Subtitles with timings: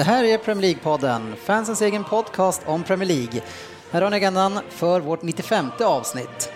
[0.00, 3.42] Det här är Premier League-podden, fansens egen podcast om Premier League.
[3.90, 6.52] Här har ni agendan för vårt 95 avsnitt.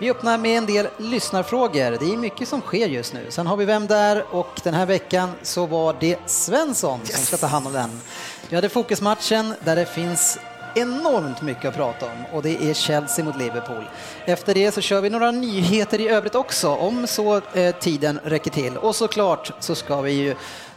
[0.00, 1.90] Vi öppnar med en del lyssnarfrågor.
[2.00, 3.26] Det är mycket som sker just nu.
[3.28, 4.24] Sen har vi Vem där?
[4.30, 7.16] och den här veckan så var det Svensson yes.
[7.16, 8.00] som ska ta hand om den.
[8.48, 10.38] Vi hade fokusmatchen där det finns
[10.74, 13.84] enormt mycket att prata om och det är Chelsea mot Liverpool.
[14.24, 18.50] Efter det så kör vi några nyheter i övrigt också om så eh, tiden räcker
[18.50, 20.34] till och såklart så ska vi ju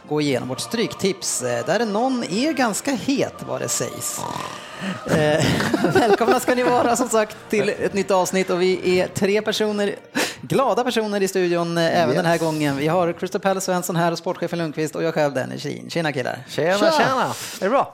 [0.08, 4.20] gå igenom vårt stryktips eh, där någon är ganska het vad det sägs.
[5.06, 5.44] Eh,
[5.94, 9.96] välkomna ska ni vara som sagt till ett nytt avsnitt och vi är tre personer,
[10.40, 12.16] glada personer i studion eh, även yes.
[12.16, 12.76] den här gången.
[12.76, 15.90] Vi har Crystal Palace Svensson här och sportchefen Lundqvist och jag själv Dennis Kien.
[15.90, 16.38] Tjena killar!
[16.48, 16.92] Tjena, tjena!
[16.92, 17.24] tjena.
[17.60, 17.92] Är det bra?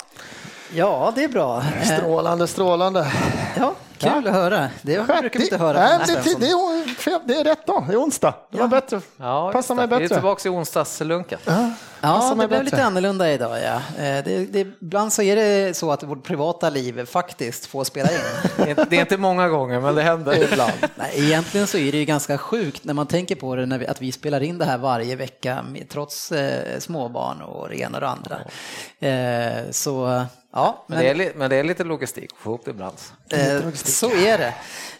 [0.73, 1.62] Ja, det är bra.
[1.84, 3.12] Strålande, strålande.
[3.59, 4.31] Ja, kul ja.
[4.31, 4.71] att höra.
[4.83, 5.81] Det brukar vi inte höra.
[5.81, 8.34] Nej, det, det, det, är, det är rätt då, det är onsdag.
[8.51, 9.01] Det var bättre.
[9.17, 9.99] Ja, Passar mig bättre.
[9.99, 11.39] Vi är tillbaka i onsdagslunken.
[11.45, 11.71] Ja.
[12.07, 13.59] Ja, det blev lite annorlunda idag.
[13.62, 13.75] Ja.
[13.75, 18.09] Eh, det, det, ibland så är det så att vårt privata liv faktiskt får spela
[18.12, 18.19] in.
[18.89, 20.73] det är inte många gånger, men det händer ibland.
[20.95, 23.87] Nej, egentligen så är det ju ganska sjukt när man tänker på det, när vi,
[23.87, 28.01] att vi spelar in det här varje vecka trots eh, småbarn och det ena och
[28.01, 28.39] det andra.
[29.01, 32.65] Eh, så Ja, men, men, det är, men det är lite logistik att få ihop
[32.65, 32.97] det ibland.
[33.31, 34.55] Eh, så är det.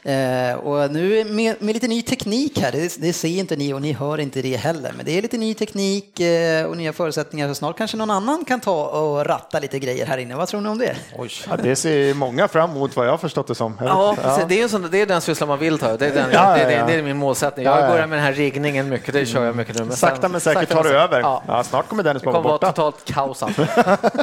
[0.07, 3.83] Eh, och nu med, med, lite ny teknik här, det, det, ser inte ni och
[3.83, 7.49] ni hör inte det heller, men det är lite ny teknik eh, och nya förutsättningar
[7.49, 10.37] så snart kanske någon annan kan ta och ratta lite grejer här inne.
[10.37, 10.97] Vad tror ni om det?
[11.19, 11.31] Oj.
[11.49, 13.79] Ja, det ser många fram emot vad jag har förstått det som.
[13.81, 14.45] Ja, ja.
[14.49, 16.65] Det, är sån, det är den sysslan man vill ta, det är, den, ja, det,
[16.65, 17.65] det, det, är min målsättning.
[17.67, 19.85] Jag börjar med den här riggningen mycket, det kör jag mycket nu.
[19.85, 21.21] Men sakta men säkert tar du över.
[21.21, 21.65] Ja.
[21.65, 22.67] snart kommer Dennis vara borta.
[22.67, 23.43] Det kommer vara totalt kaos.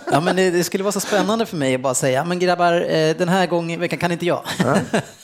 [0.12, 3.16] ja, men det, skulle vara så spännande för mig att bara säga, men grabbar, eh,
[3.16, 4.42] den här gången veckan kan inte jag.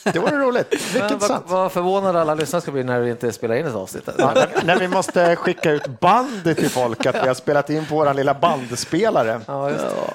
[0.03, 0.93] det vore roligt.
[0.93, 4.09] Vilket vad, vad förvånade alla lyssnare ska bli när vi inte spelar in ett avsnitt.
[4.17, 4.33] Ja,
[4.63, 8.13] när vi måste skicka ut bandet till folk att vi har spelat in på vår
[8.13, 9.71] lilla bandspelare ja,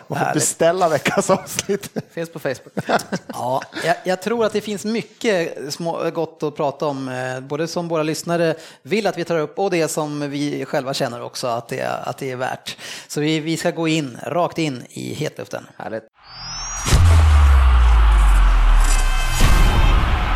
[0.06, 1.91] och beställa veckans avsnitt.
[2.11, 2.73] Finns på Facebook.
[3.27, 7.69] ja, jag, jag, tror att det finns mycket små, gott att prata om, eh, både
[7.69, 11.47] som våra lyssnare vill att vi tar upp och det som vi själva känner också
[11.47, 12.77] att det, att det är värt.
[13.09, 15.67] Så vi, vi ska gå in, rakt in i hetluften.
[15.77, 16.05] Härligt.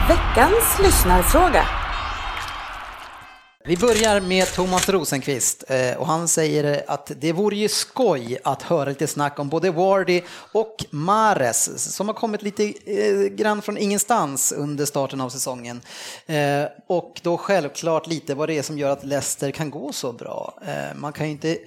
[0.08, 1.64] Veckans lyssnarfråga.
[3.64, 8.62] Vi börjar med Thomas Rosenqvist eh, och han säger att det vore ju skoj att
[8.62, 13.78] höra lite snack om både Wardy och Mares som har kommit lite eh, grann från
[13.78, 15.80] ingenstans under starten av säsongen.
[16.26, 20.12] Eh, och då självklart lite vad det är som gör att Leicester kan gå så
[20.12, 20.60] bra.
[20.94, 21.58] Man kan ju inte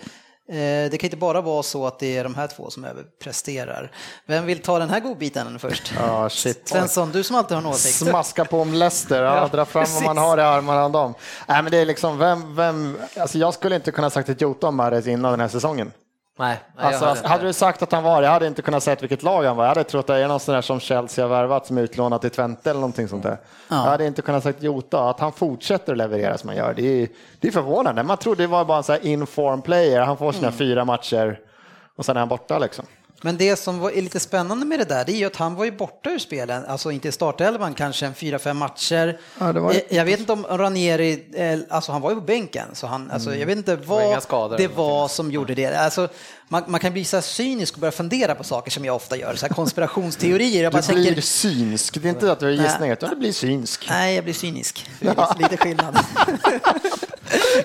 [0.92, 3.92] det kan inte bara vara så att det är de här två som överpresterar.
[4.26, 5.94] Vem vill ta den här godbiten först?
[5.96, 6.68] Ja, shit.
[6.68, 7.96] Svensson, du som alltid har en åsikt.
[7.96, 11.14] Smaska på om Leicester, ja, dra fram vad man har i armarna om dem.
[11.48, 14.68] Nej, men det är liksom, vem, vem, alltså jag skulle inte kunna sagt ett jota
[14.68, 15.92] om Mahrez innan den här säsongen.
[16.40, 19.24] Nej, alltså, hade, hade du sagt att han var, jag hade inte kunnat säga vilket
[19.24, 19.64] lag han var.
[19.64, 21.82] Jag hade trott att det är någon sån där som Chelsea har värvat som är
[21.82, 23.38] utlånat till Twente eller någonting sånt där.
[23.68, 23.76] Ja.
[23.76, 25.10] Jag hade inte kunnat sagt Jota.
[25.10, 27.08] Att han fortsätter att leverera som han gör, det är,
[27.40, 28.04] det är förvånande.
[28.04, 30.02] Man trodde det var bara en sån här inform player.
[30.02, 30.58] Han får sina mm.
[30.58, 31.40] fyra matcher
[31.96, 32.86] och sen är han borta liksom.
[33.22, 35.66] Men det som är lite spännande med det där, det är ju att han var
[35.66, 39.20] ju borta ur spelen, alltså inte i startelvan kanske en fyra, fem matcher.
[39.40, 39.74] Ja, var...
[39.74, 43.12] jag, jag, vet inte om Ranieri, eh, alltså han var ju på bänken, så han,
[43.12, 43.40] alltså, mm.
[43.40, 45.76] jag vet inte vad det var som gjorde det.
[45.76, 46.08] Alltså,
[46.52, 49.36] man, man, kan bli så cynisk och börja fundera på saker som jag ofta gör,
[49.36, 50.64] så här konspirationsteorier.
[50.64, 53.16] Jag bara du blir tänker, synsk, det är inte att du har gissningar, utan du
[53.16, 53.86] blir synsk.
[53.90, 54.90] Nej, jag blir cynisk.
[55.00, 55.36] Ja.
[55.40, 56.00] Lite skillnad.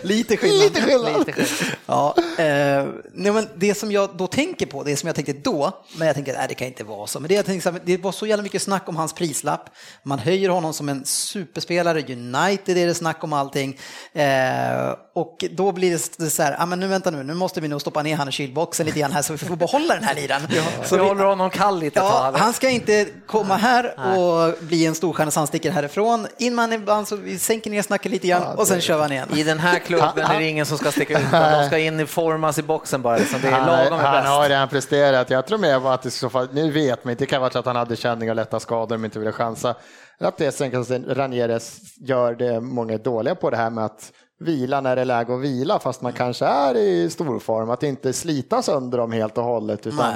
[0.03, 0.63] Lite skillnad.
[0.63, 1.19] Lite skillnad.
[1.19, 1.77] Lite skillnad.
[1.87, 5.85] Ja, eh, nej, men det som jag då tänker på, det som jag tänkte då,
[5.97, 7.21] men jag tänker att det kan inte vara så.
[7.21, 9.71] Men det, jag tänkte, det var så jävla mycket snack om hans prislapp.
[10.03, 13.79] Man höjer honom som en superspelare, United är det snack om allting.
[14.13, 17.69] Eh, och då blir det så här, ah, men nu vänta nu, nu måste vi
[17.69, 20.15] nog stoppa ner han i kylboxen lite grann här så vi får behålla den här
[20.15, 20.41] liran.
[20.49, 24.87] Ja, så vi håller honom kall lite ja, Han ska inte komma här och bli
[24.87, 26.27] en storstjärna så han sticker härifrån.
[26.39, 29.13] In man ibland så vi sänker ner snacket lite grann ja, och sen kör han
[29.13, 29.29] igen.
[29.37, 32.07] I den här klubben är det ingen som ska sticka ut, de ska in i
[32.07, 33.17] formas i boxen bara.
[33.17, 33.41] Liksom.
[33.41, 35.31] Det är lagom Han, han har redan presterat.
[35.31, 37.67] Jag tror mer att det så fall, nu vet man inte, det kan vara att
[37.67, 39.75] han hade känningar och lätta skador men inte ville chansa.
[40.19, 44.81] Att det sen kanske Ranieres gör det många dåliga på det här med att vila
[44.81, 47.71] när det är läge att vila fast man kanske är i stor form.
[47.71, 49.87] Att inte slita sönder dem helt och hållet.
[49.87, 50.15] Utan,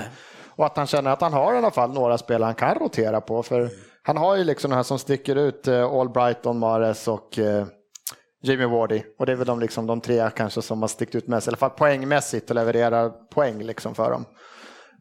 [0.57, 3.21] och att han känner att han har i alla fall några spelare han kan rotera
[3.21, 3.43] på.
[3.43, 3.71] För
[4.03, 7.67] han har ju liksom de här som sticker ut, eh, All Brighton, Mares och eh,
[8.43, 9.03] Jamie Wardy.
[9.19, 11.51] Och det är väl de, liksom, de tre kanske som har stickt ut mest, i
[11.51, 14.25] alla fall poängmässigt och levererar poäng liksom för dem.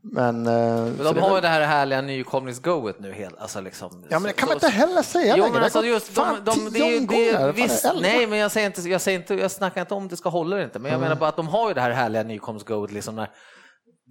[0.02, 3.14] Men, eh, men de har ju det här härliga nykomlingsgoet nu.
[3.14, 5.64] Helt, alltså liksom, ja, men det kan man inte heller säga jo, längre.
[5.64, 9.20] Alltså just, de, de, de, det, det, visst, nej, men jag säger inte, jag säger
[9.20, 11.10] inte, jag snackar inte om det ska hålla eller inte, men jag mm.
[11.10, 13.30] menar bara att de har ju det här härliga nykomlingsgoet liksom när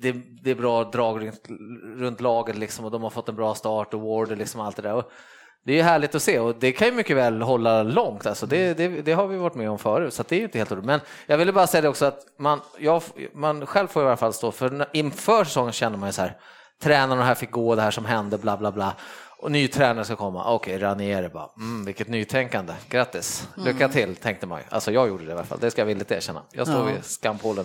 [0.01, 0.13] det,
[0.43, 1.49] det, är bra drag runt,
[2.01, 4.77] runt laget liksom och de har fått en bra start och Ward och liksom allt
[4.77, 4.95] det där.
[4.95, 5.11] Och
[5.69, 8.27] det är härligt att se och det kan ju mycket väl hålla långt.
[8.27, 10.73] Alltså det, det, det har vi varit med om förut, så det är inte helt
[10.73, 10.85] roligt.
[10.85, 13.03] Men jag ville bara säga det också att man, jag,
[13.35, 16.37] man själv får i alla fall stå för inför säsongen känner man ju så här,
[16.83, 18.95] tränarna här fick gå, det här som hände, bla bla bla.
[19.39, 23.91] Och ny tränare ska komma, okej, okay, Ranieri bara, mm, vilket nytänkande, grattis, lycka mm.
[23.91, 24.65] till, tänkte man ju.
[24.69, 26.43] Alltså jag gjorde det i alla fall, det ska jag villigt erkänna.
[26.53, 26.95] Jag står ja.
[26.95, 27.65] vid skampålen.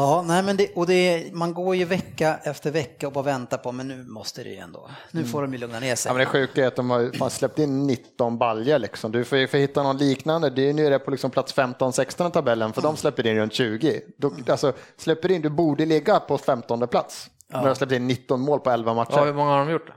[0.00, 3.58] Ja, nej, men det, och det, man går ju vecka efter vecka och bara väntar
[3.58, 4.90] på, men nu måste det ju ändå.
[5.10, 6.10] Nu får de ju lugna ner sig.
[6.10, 9.12] Ja, men det sjuka är att de har släppt in 19 baljer liksom.
[9.12, 10.50] Du får ju hitta någon liknande.
[10.50, 12.92] Det är nu är det på liksom plats 15-16 i tabellen, för mm.
[12.92, 14.00] de släpper in runt 20.
[14.16, 17.30] Du, alltså, släpper in, du borde ligga på 15 plats.
[17.48, 17.60] Ja.
[17.60, 19.16] När de släppt in 19 mål på 11 matcher.
[19.16, 19.90] Ja, hur många har de gjort?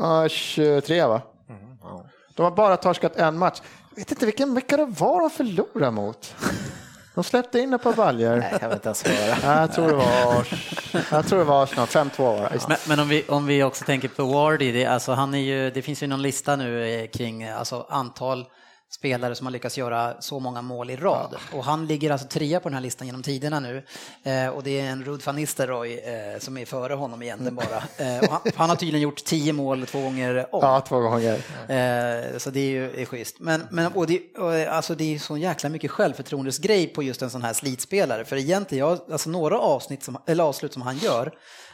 [0.00, 1.22] Uh, 23 va?
[1.48, 2.06] Mm, ja.
[2.36, 3.62] De har bara torskat en match.
[3.90, 6.34] Jag vet inte vilken vecka det var de förlorade mot.
[7.18, 8.36] De släppte in ett par baljor.
[8.36, 9.60] Nej, jag vet inte ens svara.
[9.60, 10.46] Jag tror det var,
[11.10, 14.08] jag tror det var Arsenal, 5-2 var Men, men, om, vi, om vi också tänker
[14.08, 17.48] på Wardy, det, alltså han är ju, det finns ju någon lista nu eh, kring
[17.48, 18.46] alltså antal
[18.90, 21.28] spelare som har lyckats göra så många mål i rad.
[21.32, 21.58] Ja.
[21.58, 23.82] Och han ligger alltså trea på den här listan genom tiderna nu.
[24.22, 27.82] Eh, och det är en Rud van Nistelrooy eh, som är före honom egentligen bara.
[27.96, 30.60] Eh, han, han, har tydligen gjort tio mål två gånger om.
[30.62, 31.34] Ja, två gånger.
[31.68, 33.40] Eh, så det är ju är schysst.
[33.40, 37.30] Men, men och det, och, alltså det är så jäkla mycket självförtroendesgrej på just en
[37.30, 38.24] sån här slitspelare.
[38.24, 41.32] För egentligen, jag, alltså några avsnitt som, eller avslut som han gör,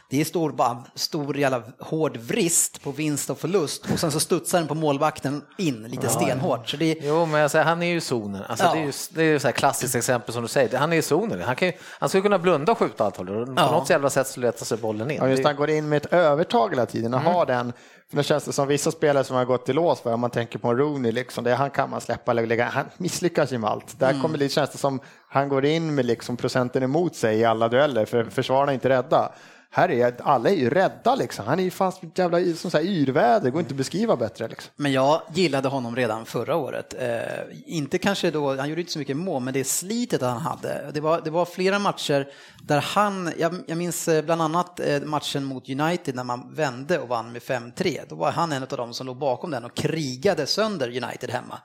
[0.09, 4.19] det är stor, bara, stor jävla hård vrist på vinst och förlust och sen så
[4.19, 6.69] studsar den på målvakten in lite stenhårt.
[6.69, 6.97] Så det...
[7.01, 8.43] Jo, men jag säger, han är ju zonen.
[8.47, 8.73] Alltså, ja.
[8.73, 10.77] Det är ju det är så här klassiskt exempel som du säger.
[10.77, 11.41] Han är i zonen.
[11.41, 13.27] Han, kan, han skulle kunna blunda och skjuta allt håll.
[13.27, 13.71] På ja.
[13.71, 15.17] något jävla sätt så letar sig bollen in.
[15.17, 17.33] Ja, just han går in med ett övertag hela tiden och mm.
[17.33, 17.73] har den
[18.09, 20.29] för det känns det som vissa spelare som har gått i lås för, om man
[20.29, 23.69] tänker på Rooney, liksom, det han kan man släppa eller lägga, han misslyckas ju med
[23.69, 23.99] allt.
[23.99, 24.21] Där mm.
[24.21, 24.99] kommer det, känns det som
[25.29, 28.89] han går in med liksom procenten emot sig i alla dueller, för försvararna är inte
[28.89, 29.31] rädda.
[29.75, 31.45] Här är alla är ju rädda liksom.
[31.47, 34.47] Han är ju fast jävla som så här yrväder, går inte att beskriva bättre.
[34.47, 34.71] Liksom.
[34.75, 36.93] Men jag gillade honom redan förra året.
[36.99, 37.19] Eh,
[37.65, 40.91] inte kanske då, han gjorde inte så mycket mål, men det slitet han hade.
[40.93, 42.27] Det var, det var flera matcher
[42.63, 46.99] där han, jag, jag minns eh, bland annat eh, matchen mot United när man vände
[46.99, 48.01] och vann med 5-3.
[48.09, 51.59] Då var han en av dem som låg bakom den och krigade sönder United hemma.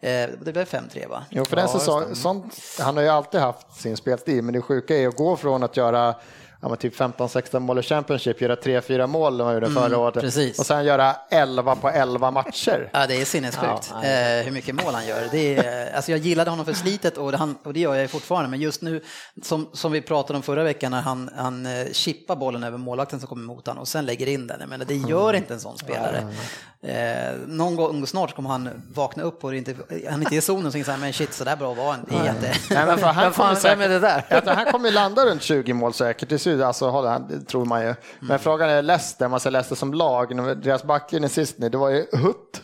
[0.00, 1.24] Eh, det blev 5-3 va?
[1.30, 4.62] Jo, för den ja, säsong, sånt, han har ju alltid haft sin spelstil, men det
[4.62, 6.14] sjuka är att gå från att göra
[6.68, 10.58] ja, typ 15-16 mål i Championship, göra 3-4 mål de gjorde förra mm, året precis.
[10.58, 12.90] och sen göra 11 på 11 matcher.
[12.92, 15.28] Ja, det är sinnessjukt ja, eh, hur mycket mål han gör.
[15.30, 18.10] Det är, alltså jag gillade honom för slitet och det, han, och det gör jag
[18.10, 19.02] fortfarande, men just nu
[19.42, 23.20] som, som vi pratade om förra veckan när han, han eh, chippar bollen över målvakten
[23.20, 24.68] som kommer emot honom och sen lägger in den.
[24.68, 25.42] Men det gör mm.
[25.42, 26.26] inte en sån spelare.
[26.84, 29.74] Eh, någon gång snart kommer han vakna upp och inte,
[30.10, 31.92] han inte är i zonen och tänker så här, men shit så där bra var
[31.92, 32.20] han.
[32.20, 32.54] Är jätte...
[32.74, 34.54] Nej, men han, kommer säkert, med det där?
[34.54, 37.94] han kommer landa runt 20 mål säkert, det, alltså, det tror man ju.
[38.20, 38.38] Men mm.
[38.38, 42.06] frågan är Leicester, man ser Leicester som lag, deras backlinje sist nu, det var ju
[42.12, 42.62] Hutt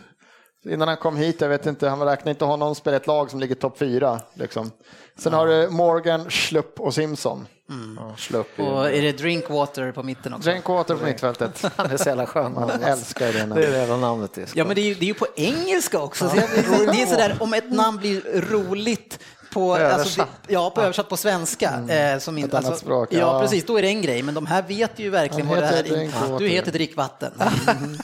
[0.65, 3.39] Innan han kom hit, jag vet inte, han räknar inte honom spela ett lag som
[3.39, 4.19] ligger topp fyra.
[4.33, 4.71] Liksom.
[5.17, 5.39] Sen ja.
[5.39, 7.47] har du Morgan, Schlupp och Simpson.
[7.69, 7.99] Mm.
[8.01, 10.49] Ja, Schlupp och är det Drinkwater på mitten också?
[10.49, 11.65] Drinkwater på mittfältet.
[11.75, 12.53] han är så jävla skön.
[12.53, 13.55] Man älskar det.
[13.55, 14.49] Det är det namnet är.
[14.53, 16.31] Ja, men det är, det är ju på engelska också.
[16.35, 16.43] Ja.
[16.91, 19.19] det är sådär, om ett namn blir roligt
[19.53, 21.69] på, alltså, ja, på översatt på svenska.
[21.69, 22.13] Mm.
[22.15, 23.09] Eh, som in, Ett alltså, annat språk.
[23.11, 23.19] Ja.
[23.19, 23.41] ja.
[23.41, 24.23] precis, då är det en grej.
[24.23, 26.39] Men de här vet ju verkligen vad det här är.
[26.39, 27.31] Du heter drickvatten.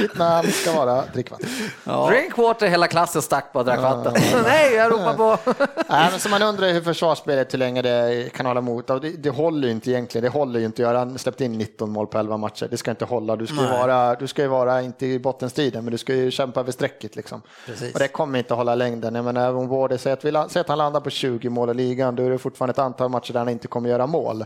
[0.00, 1.48] Ditt namn ska vara drickvatten.
[1.84, 2.06] Ja.
[2.10, 4.14] Drinkwater, hela klassen stack på och drack vatten.
[4.44, 5.38] Nej, jag ropar på.
[5.88, 8.86] Nej, men så man undrar hur försvarsspelet, hur länge det kan hålla emot.
[8.86, 10.22] Det, det håller ju inte egentligen.
[10.22, 10.82] Det håller ju inte.
[10.82, 12.68] Jag har släppt in 19 mål på 11 matcher.
[12.70, 13.36] Det ska inte hålla.
[13.36, 16.30] Du ska ju vara, du ska ju vara, inte i bottenstriden, men du ska ju
[16.30, 17.16] kämpa över strecket.
[17.16, 17.42] Liksom.
[17.94, 19.14] Och det kommer inte hålla längden.
[19.14, 21.74] Jag menar, om Vårde säger att, vi, säger att han landar på 20 mål i
[21.74, 24.44] ligan, då är det fortfarande ett antal matcher där han inte kommer göra mål.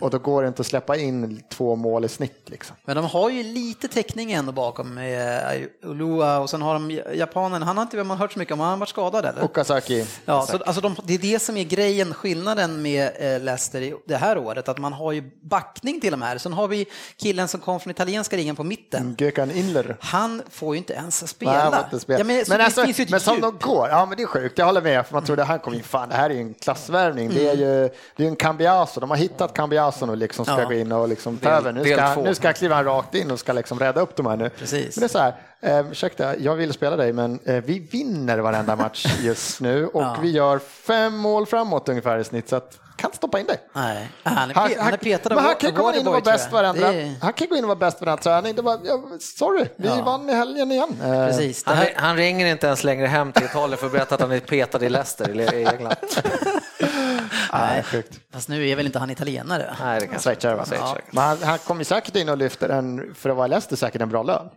[0.00, 2.42] Och då går det inte att släppa in två mål i snitt.
[2.46, 2.76] Liksom.
[2.84, 7.62] Men de har ju lite täckning ändå bakom med Ulua och sen har de japanen,
[7.62, 9.44] han har inte man hört så mycket om, han har varit skadad eller?
[9.44, 10.06] Okazaki.
[10.24, 14.16] Ja, så, alltså de, det är det som är grejen, skillnaden med eh, Leicester det
[14.16, 16.38] här året, att man har ju backning till de här.
[16.38, 16.86] Sen har vi
[17.16, 19.16] killen som kom från italienska ligan på mitten.
[19.18, 19.96] Gökan Inler.
[20.00, 21.70] Han får ju inte ens spela.
[21.70, 22.18] Nej, inte spela.
[22.18, 24.82] Ja, men, men, alltså, men som de går, ja men det är sjukt, jag håller
[24.82, 27.26] med, för man tror det här kommer in, fan det här är ju en klassvärvning,
[27.26, 27.38] mm.
[27.38, 29.71] det är ju det är en Cambiaso, de har hittat Cambiaso
[30.06, 30.64] nu liksom ska ja.
[30.64, 31.72] gå in och liksom ta över.
[31.72, 34.48] Nu ska, nu ska kliva rakt in och ska liksom rädda upp de här nu.
[34.48, 34.96] Precis.
[34.96, 38.38] Men det är så här, eh, ursäkta, jag vill spela dig, men eh, vi vinner
[38.38, 40.16] varenda match just nu och ja.
[40.22, 42.48] vi gör fem mål framåt ungefär i snitt.
[42.48, 43.58] Så att, kan stoppa in dig.
[43.72, 46.52] Nej, han är, han, han är petad men han kan gå in och vara bäst
[46.52, 46.92] varandra.
[46.92, 47.14] Det...
[47.20, 48.54] Han kan gå in och vara bäst varandra träning.
[48.54, 50.02] Det var, ja, sorry, vi ja.
[50.02, 50.96] vann i helgen igen.
[51.02, 54.20] Eh, Precis, han, han, ringer inte ens längre hem till Italien för att berätta att
[54.20, 55.96] han är petad i Leicester i England.
[57.52, 58.20] Nej, sjukt.
[58.32, 59.76] Fast nu är väl inte han italienare?
[59.80, 60.66] Nej, det kan Schweizare vara.
[60.70, 60.96] Ja.
[61.10, 64.08] Men han, han kommer säkert in och lyfter en, för att vara Leicester, säkert en
[64.08, 64.48] bra lön.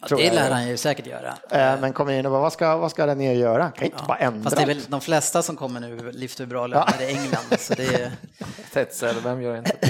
[0.00, 1.38] Ja, det lär han ju säkert göra.
[1.50, 3.70] Eh, men kommer in och bara, vad ska, vad ska den ner göra?
[3.70, 4.06] Kan inte ja.
[4.06, 4.42] bara ändra.
[4.42, 7.04] Fast det är väl de flesta som kommer nu lyfter bra löner ja.
[7.04, 7.58] i England.
[7.58, 8.12] Så det är...
[8.72, 9.76] Tetzel, vem gör inte?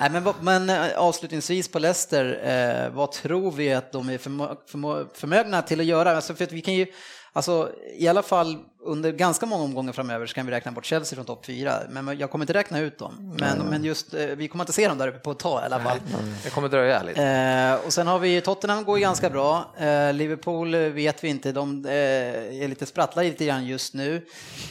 [0.00, 4.54] Nej, men, men eh, avslutningsvis på Leicester, eh, vad tror vi att de är förmö,
[4.66, 6.16] förmö, förmögna till att göra?
[6.16, 6.86] Alltså för att vi kan ju
[7.32, 11.16] Alltså i alla fall under ganska många omgångar framöver så kan vi räkna bort Chelsea
[11.16, 11.72] från topp fyra.
[11.88, 13.36] Men jag kommer inte räkna ut dem.
[13.40, 13.66] Men, mm.
[13.66, 15.80] men just, eh, vi kommer inte se dem där uppe på ett tag i alla
[15.80, 15.98] fall.
[16.20, 16.34] Mm.
[16.44, 17.24] Det kommer dröja lite.
[17.24, 19.74] Eh, och sen har vi Tottenham går ju ganska bra.
[19.78, 21.92] Eh, Liverpool vet vi inte, de eh,
[22.62, 24.26] är lite sprattlar lite grann just nu.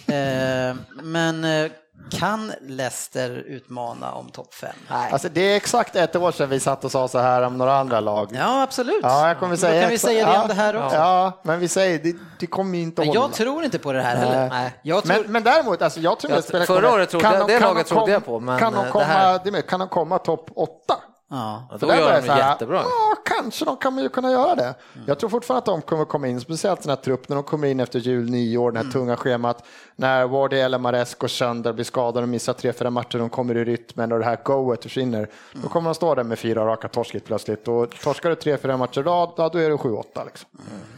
[0.08, 1.72] Eh, men eh,
[2.12, 4.70] kan Leicester utmana om topp 5?
[4.88, 7.76] Alltså, det är exakt ett år sedan vi satt och sa så här om några
[7.76, 8.30] andra lag.
[8.34, 9.00] Ja, absolut.
[9.04, 10.96] Ja, jag kommer säga Då kan vi säga det ja, om det här också.
[10.96, 13.20] Ja, men vi säger det, det kommer inte att hålla.
[13.20, 14.50] Jag tror inte på det här heller.
[14.50, 14.74] Nej.
[14.82, 15.22] Jag tror...
[15.24, 18.12] men, men däremot, alltså, jag tror jag, att Förra året trodde jag, det laget trodde
[18.12, 18.40] jag på.
[18.40, 19.04] Men kan de komma,
[19.44, 19.62] det här...
[19.62, 20.96] kan de komma topp 8?
[21.30, 22.82] Ja, då gör de jättebra.
[22.84, 24.64] Ja, kanske de kan ju kunna göra det.
[24.64, 25.08] Mm.
[25.08, 27.68] Jag tror fortfarande att de kommer komma in, speciellt den här trupp när de kommer
[27.68, 28.94] in efter jul, nyår, det här mm.
[28.94, 29.66] tunga schemat.
[29.96, 33.58] När Wardy eller Mares går sönder, blir skadade och missar tre, fyra matcher, de kommer
[33.58, 35.18] i rytmen och det här goet försvinner.
[35.18, 35.30] Mm.
[35.64, 38.78] Då kommer de stå där med fyra raka torskigt plötsligt och torskar du tre, fyra
[38.78, 40.24] matcher rad, då är det sju, åtta.
[40.24, 40.50] Liksom.
[40.54, 40.97] Mm.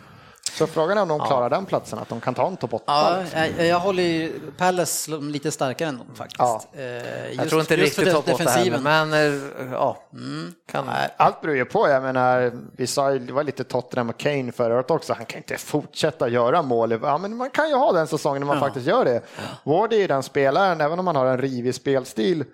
[0.59, 1.49] Så frågan är om de klarar ja.
[1.49, 2.83] den platsen, att de kan ta en topp 8.
[2.87, 6.39] Ja, jag, jag håller ju Palace lite starkare än dem faktiskt.
[6.39, 6.61] Ja.
[6.73, 9.97] Just, jag tror inte riktigt topp 8 här, men eh, ja.
[10.13, 10.53] Mm.
[10.71, 10.89] Kan...
[11.17, 14.75] Allt beror ju på, jag menar, vi sa det var lite Tottenham och Kane förra
[14.75, 16.99] året också, han kan inte fortsätta göra mål.
[17.01, 18.63] Ja, men man kan ju ha den säsongen när man ja.
[18.63, 19.21] faktiskt gör det.
[19.63, 22.45] Ward är den spelaren, även om han har en rivig spelstil,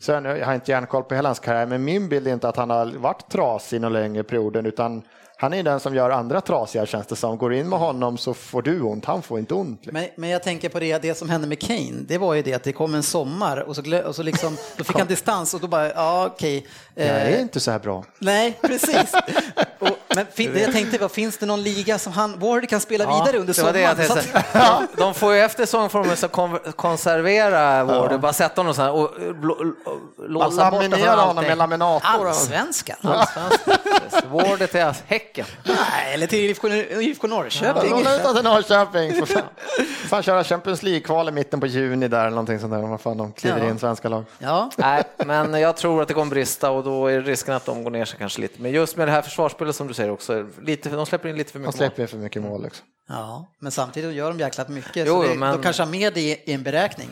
[0.00, 2.56] Sen, jag har inte järnkoll på hela hans karriär, men min bild är inte att
[2.56, 5.02] han har varit trasig någon längre perioden, utan
[5.42, 7.38] han är den som gör andra trasiga känns det som.
[7.38, 9.86] Går in med honom så får du ont, han får inte ont.
[9.92, 12.54] Men, men jag tänker på det, det som hände med Kane, det var ju det
[12.54, 15.60] att det kom en sommar och så, och så liksom, då fick han distans och
[15.60, 16.66] då bara, ja okej.
[16.92, 18.04] Okay, eh, jag är inte så här bra.
[18.18, 19.14] Nej, precis.
[19.78, 23.04] och, men fin, jag tänkte, vad, finns det någon liga som han, Ward kan spela
[23.04, 23.96] ja, vidare under sommaren?
[23.96, 26.28] Det det de, de får ju efter säsongformen så
[26.76, 28.18] konservera Ward, ja.
[28.18, 29.10] bara sätta honom så här och,
[30.28, 32.08] låsa bort honom med laminator.
[32.08, 32.96] Allsvenskan.
[33.02, 33.76] Allsvenskan.
[34.30, 35.46] Ward är Häcken.
[35.64, 37.90] Nej, eller till IFK, IFK Norrköping.
[38.04, 39.14] Ja, de till Norrköping.
[39.18, 39.42] Får fan,
[40.08, 42.84] fan köra Champions League-kval i mitten på juni där eller någonting sånt där.
[42.84, 43.70] Om fan de kliver ja.
[43.70, 44.24] in svenska lag.
[44.38, 44.70] Ja.
[44.76, 47.90] Nej, men jag tror att det kommer brista och då är risken att de går
[47.90, 48.62] ner sig kanske lite.
[48.62, 51.52] Men just med det här försvarsspelet som du säger också, lite, de släpper in lite
[51.52, 51.78] för mycket mål.
[51.80, 52.62] De släpper in för mycket mål.
[52.62, 52.86] Liksom.
[53.08, 55.06] Ja, men samtidigt gör de jäklat mycket.
[55.06, 55.52] Jo, så det, men...
[55.52, 57.08] De kanske har med det i en beräkning.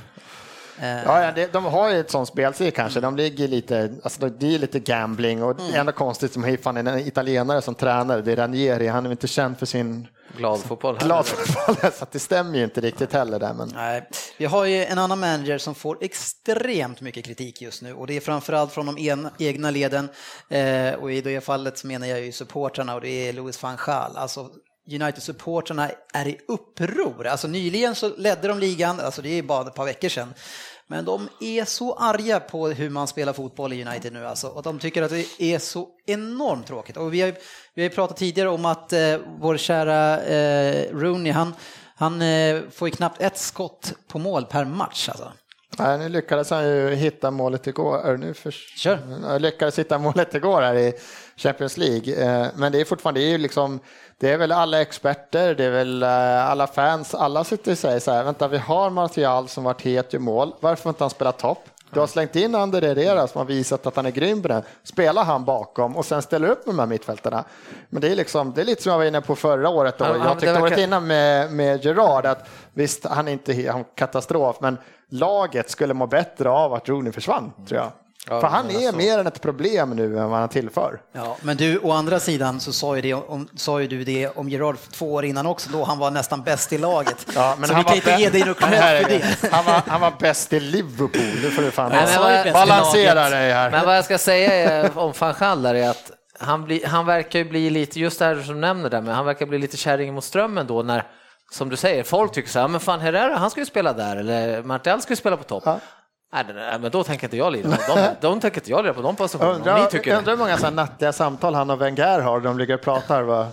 [0.81, 3.01] Ja, ja det, de har ju ett sånt spelstil kanske.
[3.01, 5.75] De ligger lite, alltså det är lite gambling och mm.
[5.75, 9.59] ändå konstigt som fan en italienare som tränare, det är Ranieri, han är inte känd
[9.59, 10.99] för sin glad fotboll.
[11.93, 13.55] Så det stämmer ju inte riktigt heller där.
[13.55, 13.73] Men...
[13.75, 14.09] Nej.
[14.39, 18.17] Vi har ju en annan manager som får extremt mycket kritik just nu och det
[18.17, 20.09] är framförallt från de en, egna leden
[20.49, 23.77] eh, och i det fallet så menar jag ju supportrarna och det är Louis van
[23.87, 24.17] Gaal.
[24.17, 24.51] Alltså
[24.89, 27.27] United-supportrarna är i uppror.
[27.27, 30.35] Alltså nyligen så ledde de ligan, alltså det är bara ett par veckor sedan.
[30.87, 34.49] Men de är så arga på hur man spelar fotboll i United nu alltså.
[34.49, 36.97] Och de tycker att det är så enormt tråkigt.
[36.97, 37.35] Och vi har,
[37.75, 41.55] vi har ju pratat tidigare om att eh, vår kära eh, Rooney, han,
[41.97, 45.33] han eh, får ju knappt ett skott på mål per match alltså.
[45.79, 48.17] Nej, nu lyckades han ju hitta målet igår.
[48.17, 48.51] Nu för...
[48.51, 49.39] Kör.
[49.39, 50.93] lyckades hitta målet igår här i
[51.37, 52.15] Champions League.
[52.15, 53.81] Eh, men det är fortfarande, det är ju liksom,
[54.21, 58.01] det är väl alla experter, det är väl eh, alla fans, alla sitter och säger
[58.01, 61.11] så här, vänta vi har material som varit het i mål, varför får inte han
[61.11, 61.59] spela topp?
[61.93, 64.63] Du har slängt in Ander Herrera som har visat att han är grym på det.
[64.83, 67.45] Spelar han bakom och sen ställer upp med de här mittfältarna.
[67.89, 69.99] Men det är, liksom, det är lite som jag var inne på förra året.
[69.99, 70.05] Då.
[70.05, 70.63] Jag tyckte verkar...
[70.63, 75.95] året innan med, med Gerard att visst, han är inte han katastrof, men laget skulle
[75.95, 77.93] må bättre av att Rooney försvann, tror jag.
[78.29, 78.97] Ja, För han är alltså.
[78.97, 81.01] mer än ett problem nu än vad han tillför.
[81.13, 84.29] Ja, men du, å andra sidan så sa ju, det, om, sa ju du det
[84.29, 87.27] om Gerard två år innan också, då han var nästan bäst i laget.
[87.35, 89.51] Ja, men så han vi kan inte ge dig något cred för det.
[89.53, 93.71] Han var, han var bäst i Liverpool, nu får du fan men, balansera dig här.
[93.71, 97.45] Men vad jag ska säga om van Gaal är att han, blir, han verkar ju
[97.45, 100.15] bli lite, just det här som du nämner där, men han verkar bli lite kärring
[100.15, 101.07] mot strömmen då när
[101.51, 104.17] som du säger, folk tycker så här, men fan Herrera, han ska ju spela där,
[104.17, 105.63] eller Martial ska ju spela på topp.
[105.67, 105.81] Ja.
[106.33, 108.09] Nej, nej, men då tänker inte jag lira på dem.
[108.21, 109.55] De tänker inte jag lira på de positionerna.
[109.57, 112.75] Undrar, ni tycker undrar hur många så nattiga samtal han och Wenger har, de ligger
[112.75, 113.23] och pratar.
[113.23, 113.49] Va?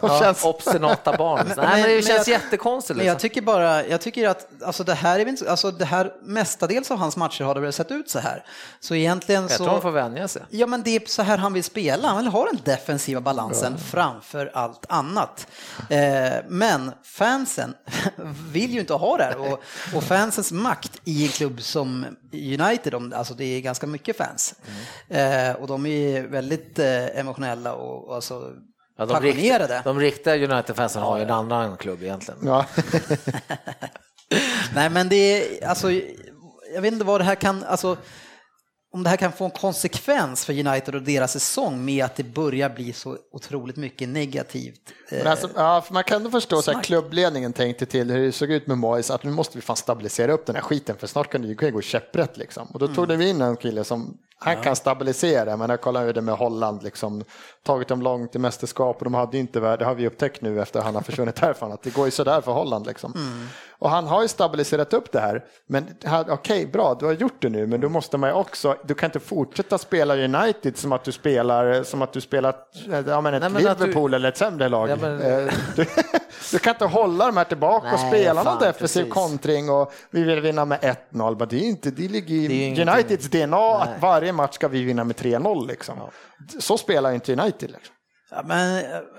[0.00, 0.44] Ja, känns...
[0.44, 1.52] Obstinata barn.
[1.56, 2.96] Nej, men, det känns jag, jättekonstigt.
[2.96, 3.28] Men jag liksom.
[3.28, 6.98] tycker bara, jag tycker att alltså det här är inte, alltså det här mestadels av
[6.98, 8.44] hans matcher har det väl sett ut så här.
[8.80, 9.56] Så egentligen jag så.
[9.56, 10.42] tror han får vänja sig.
[10.50, 12.08] Ja, men det är så här han vill spela.
[12.08, 13.84] Han vill ha den defensiva balansen ja.
[13.90, 15.46] framför allt annat.
[15.90, 17.74] Eh, men fansen
[18.52, 19.62] vill ju inte ha det här och,
[19.94, 24.54] och, fansens makt i en klubb som United, alltså det är ganska mycket fans
[25.08, 25.50] mm.
[25.50, 28.52] eh, och de är väldigt eh, emotionella och, och alltså
[29.00, 32.40] Ja, de, riktiga, de riktiga United-fansen har ju en annan klubb egentligen.
[32.44, 32.66] Ja.
[34.74, 35.92] Nej, men det är alltså,
[36.74, 37.96] jag vet inte vad det här kan, alltså,
[38.92, 42.24] om det här kan få en konsekvens för United och deras säsong med att det
[42.24, 44.80] börjar bli så otroligt mycket negativt.
[45.10, 48.50] Men alltså, ja, för man kan ändå förstå att klubbledningen tänkte till hur det såg
[48.50, 51.32] ut med Moyes, att nu måste vi fan stabilisera upp den här skiten för snart
[51.32, 52.68] kan det ju gå käpprätt liksom.
[52.68, 53.18] Och då tog mm.
[53.18, 54.62] vi in en kille som han ja.
[54.62, 57.24] kan stabilisera, men jag kollar hur det med Holland, liksom,
[57.62, 60.78] tagit dem långt i mästerskap och de hade inte, det har vi upptäckt nu efter
[60.78, 62.86] att han har försvunnit härifrån, att det går ju sådär för Holland.
[62.86, 63.12] Liksom.
[63.16, 63.46] Mm.
[63.80, 67.42] Och han har ju stabiliserat upp det här, men okej, okay, bra, du har gjort
[67.42, 70.92] det nu, men då måste man ju också, du kan inte fortsätta spela United som
[70.92, 72.54] att du spelar, som att du spelar
[73.06, 74.16] ja, men ett Nej, Liverpool du...
[74.16, 74.88] eller ett sämre lag.
[74.88, 75.20] Ja, men...
[75.20, 75.86] Eh, du,
[76.52, 79.14] du, kan inte hålla de här tillbaka Nej, och spela fan, någon defensiv precis.
[79.14, 83.46] kontring och vi vill vinna med 1-0, det, är inte, det ligger i Uniteds DNA
[83.46, 83.82] Nej.
[83.82, 85.94] att varje varje match ska vi vinna med 3-0 liksom.
[85.98, 86.10] Ja.
[86.60, 87.70] Så spelar inte United.
[87.70, 87.94] Liksom.
[88.30, 89.10] Ja, men, eh, alltså...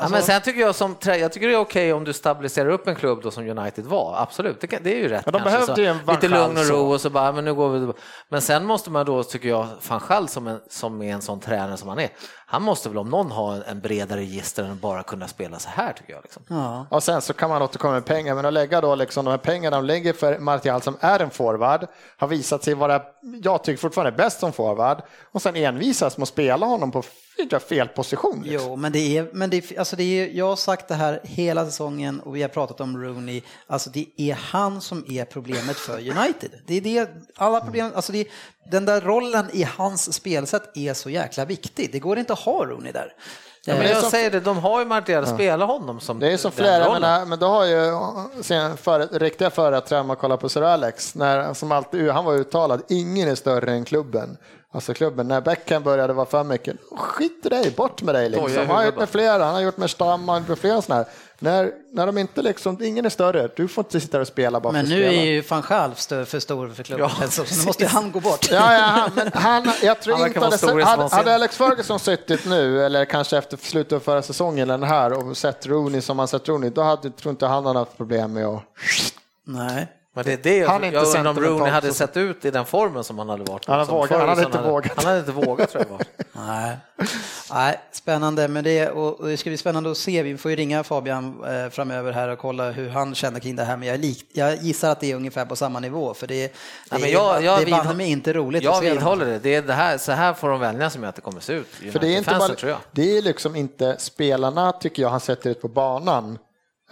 [0.00, 2.88] ja, men sen tycker jag som jag tycker det är okej om du stabiliserar upp
[2.88, 5.22] en klubb då som United var, absolut, det, det är ju rätt.
[5.26, 7.68] Ja, de behövde ju en Lite lugn och ro och så bara, men nu går
[7.68, 7.92] vi.
[8.28, 11.40] Men sen måste man då, tycker jag, van Schall som, en, som är en sån
[11.40, 12.08] tränare som han är,
[12.46, 15.92] han måste väl om någon ha en bredare register än bara kunna spela så här
[15.92, 16.22] tycker jag.
[16.22, 16.42] Liksom.
[16.48, 16.86] Ja.
[16.90, 19.38] Och sen så kan man återkomma med pengar, men att lägga då liksom de här
[19.38, 21.86] pengarna de lägger för Martial som är en forward,
[22.16, 23.02] har visat sig vara,
[23.42, 27.02] jag tycker fortfarande bäst som forward, och sen envisas med att spela honom på
[27.68, 28.42] fel position.
[28.42, 28.68] Liksom.
[28.68, 31.66] Jo, men det är, men det alltså det är, jag har sagt det här hela
[31.66, 35.98] säsongen och vi har pratat om Rooney, alltså det är han som är problemet för
[35.98, 36.50] United.
[36.66, 38.28] Det är det, alla problem, alltså det,
[38.70, 41.92] den där rollen i hans spelsätt är så jäkla viktig.
[41.92, 43.12] Det går inte att ha Rooney där.
[43.66, 44.10] Ja, men jag så...
[44.10, 45.34] säger det, de har ju Martial, ja.
[45.34, 47.92] spela honom som Det är så flera, men, men då har ju
[48.42, 52.82] sen för, riktiga företrädare, man kollar på Sir Alex, när, som alltid, han var uttalad,
[52.88, 54.36] ingen är större än klubben.
[54.74, 58.56] Alltså klubben, när Beckham började vara för mycket, skit i dig, bort med dig liksom.
[58.56, 60.82] Han har gjort med flera, han har gjort med Stam, han har gjort med flera
[60.82, 61.10] sådana här.
[61.38, 64.72] När, när de inte liksom, ingen är större, du får inte sitta och spela bara
[64.72, 67.86] Men för nu är ju van Gaal för stor för klubben, ja, så nu måste
[67.86, 68.48] han gå bort.
[68.50, 72.84] Ja, ja han, han, jag tror han inte hade, hade, hade Alex Ferguson suttit nu,
[72.84, 76.28] eller kanske efter slutet av förra säsongen, eller den här, och sett Rooney som han
[76.28, 78.62] sett Rooney, då hade, tror inte han hade haft problem med att...
[79.46, 79.88] Nej.
[80.16, 82.66] Men det är det han jag, jag undrar om Rooney hade sett ut i den
[82.66, 83.66] formen som han hade varit.
[83.66, 84.92] Han, vågat, han hade inte vågat.
[84.96, 86.00] Han hade inte vågat tror jag.
[86.32, 86.76] Nej.
[87.50, 90.22] Nej, spännande med det och det ska bli spännande att se.
[90.22, 93.64] Vi får ju ringa Fabian eh, framöver här och kolla hur han känner kring det
[93.64, 93.76] här.
[93.76, 96.46] Men jag, lik, jag gissar att det är ungefär på samma nivå för det,
[96.90, 99.38] det Nej, jag, är, jag, det är mig inte roligt Jag vidhåller det.
[99.38, 101.52] det, är det här, så här får de vänja sig med att det kommer se
[101.52, 101.68] ut.
[101.92, 102.80] För det är, inte fansen, bara, tror jag.
[102.92, 106.38] det är liksom inte spelarna tycker jag han sätter ut på banan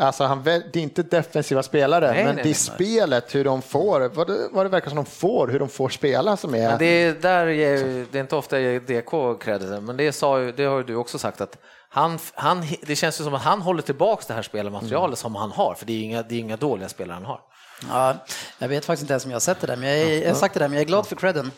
[0.02, 3.62] Alltså han, det är inte defensiva spelare, nej, men nej, det är spelet, hur de
[3.62, 6.68] får, vad det, vad det verkar som de får, hur de får spela som är...
[6.68, 10.12] Men det, är där ger, det är inte ofta jag ger DK credit, men det,
[10.12, 13.42] sa det har ju du också sagt att han, han, det känns ju som att
[13.42, 15.16] han håller tillbaka det här spelarmaterialet mm.
[15.16, 17.40] som han har, för det är inga, det är inga dåliga spelare han har.
[17.88, 18.24] Ja,
[18.58, 20.28] jag vet faktiskt inte ens om jag har sett det där, men jag, är, jag
[20.28, 21.50] har sagt det där, men jag är glad för credden.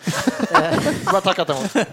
[1.13, 1.71] Bara tackat emot.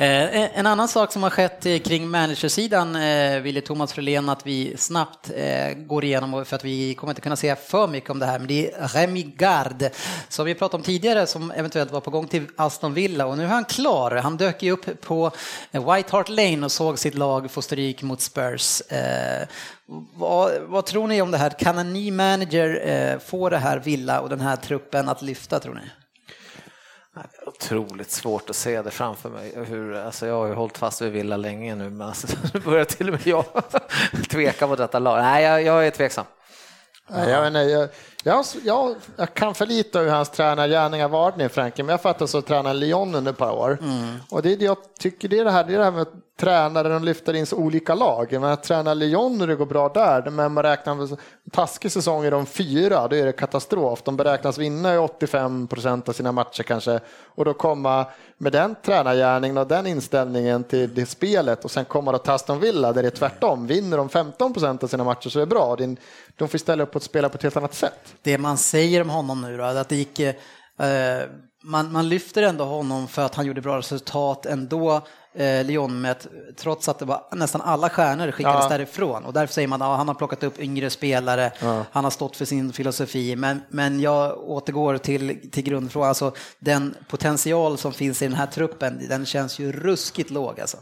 [0.00, 4.46] Eh, en annan sak som har skett eh, kring managersidan eh, ville Thomas Frölén att
[4.46, 5.30] vi snabbt
[5.76, 8.38] går igenom för att vi kommer inte kunna säga för mycket om det här.
[8.38, 9.84] Men det är Remy Gard
[10.28, 13.44] som vi pratade om tidigare som eventuellt var på gång till Aston Villa och nu
[13.44, 14.10] är han klar.
[14.10, 15.30] Han dök ju upp på
[15.70, 18.82] White Hart Lane och såg sitt lag få stryk mot Spurs.
[20.14, 21.50] Vad, vad, tror ni om det här?
[21.50, 25.60] Kan en ny manager eh, få det här Villa och den här truppen att lyfta
[25.60, 25.80] tror ni?
[27.46, 29.64] Otroligt svårt att se det framför mig.
[29.66, 32.84] Hur, alltså jag har ju hållit fast vid Villa länge nu, men alltså, nu börjar
[32.84, 33.44] till och med jag
[34.30, 35.22] tveka mot detta lag.
[35.22, 36.24] Nej, jag, jag är tveksam.
[37.10, 37.88] Nej, jag, inte, jag,
[38.24, 42.26] jag, jag, jag, kan för lite hur hans tränargärningar varit nu, Frankie, men jag fattar
[42.26, 43.78] så tränar Lyon under ett par år.
[43.82, 44.16] Mm.
[44.30, 46.06] Och det, jag tycker det är det här, det är det här med
[46.40, 48.32] tränare, de lyfter in så olika lag.
[48.32, 51.18] Men att träna Lyon när det går bra där, men man räknar med
[51.52, 54.02] taskig säsong i de fyra, då är det katastrof.
[54.04, 57.00] De beräknas vinna i 85 procent av sina matcher kanske.
[57.24, 58.06] Och då komma
[58.38, 62.92] med den tränargärningen och den inställningen till det spelet och sen komma till Aston Villa
[62.92, 63.66] där det är tvärtom.
[63.66, 65.76] Vinner de 15 procent av sina matcher så är det bra.
[66.38, 68.14] De får ställa upp och spela på ett helt annat sätt.
[68.22, 70.34] Det man säger om honom nu då, att det gick eh,
[71.62, 76.16] man, man lyfter ändå honom för att han gjorde bra resultat ändå eh, Lyon med,
[76.56, 78.68] trots att det var nästan alla stjärnor skickades ja.
[78.68, 79.24] därifrån.
[79.24, 81.84] Och därför säger man att ja, han har plockat upp yngre spelare, ja.
[81.90, 83.36] han har stått för sin filosofi.
[83.36, 88.46] Men, men jag återgår till, till grundfrågan, alltså den potential som finns i den här
[88.46, 90.76] truppen, den känns ju ruskigt låg alltså.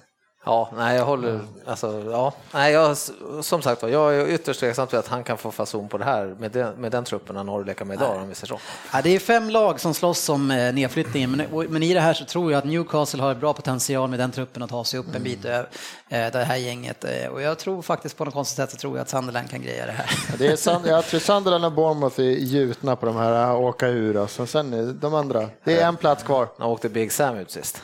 [0.49, 2.97] Ja, nej, jag håller, alltså, ja, nej, jag,
[3.41, 6.05] som sagt var, jag är ytterst tveksam till att han kan få fason på det
[6.05, 8.47] här med den, med den truppen han har att leka med idag, om vi säger
[8.47, 8.61] så.
[8.93, 12.15] Ja, det är fem lag som slåss om eh, nedflyttningen, men, men i det här
[12.15, 15.15] så tror jag att Newcastle har bra potential med den truppen att ta sig upp
[15.15, 15.57] en bit mm.
[15.57, 15.69] över
[16.09, 17.05] eh, det här gänget.
[17.05, 19.63] Eh, och jag tror faktiskt på något konstigt sätt så tror jag att Sunderland kan
[19.63, 20.11] greja det här.
[20.29, 23.89] Ja, det är Sand, jag tror Sunderland och Bournemouth är gjutna på de här åka
[23.89, 24.47] ur, alltså.
[24.47, 26.49] sen de andra, det är en plats kvar.
[26.59, 27.83] Han åkte Big Sam ut sist.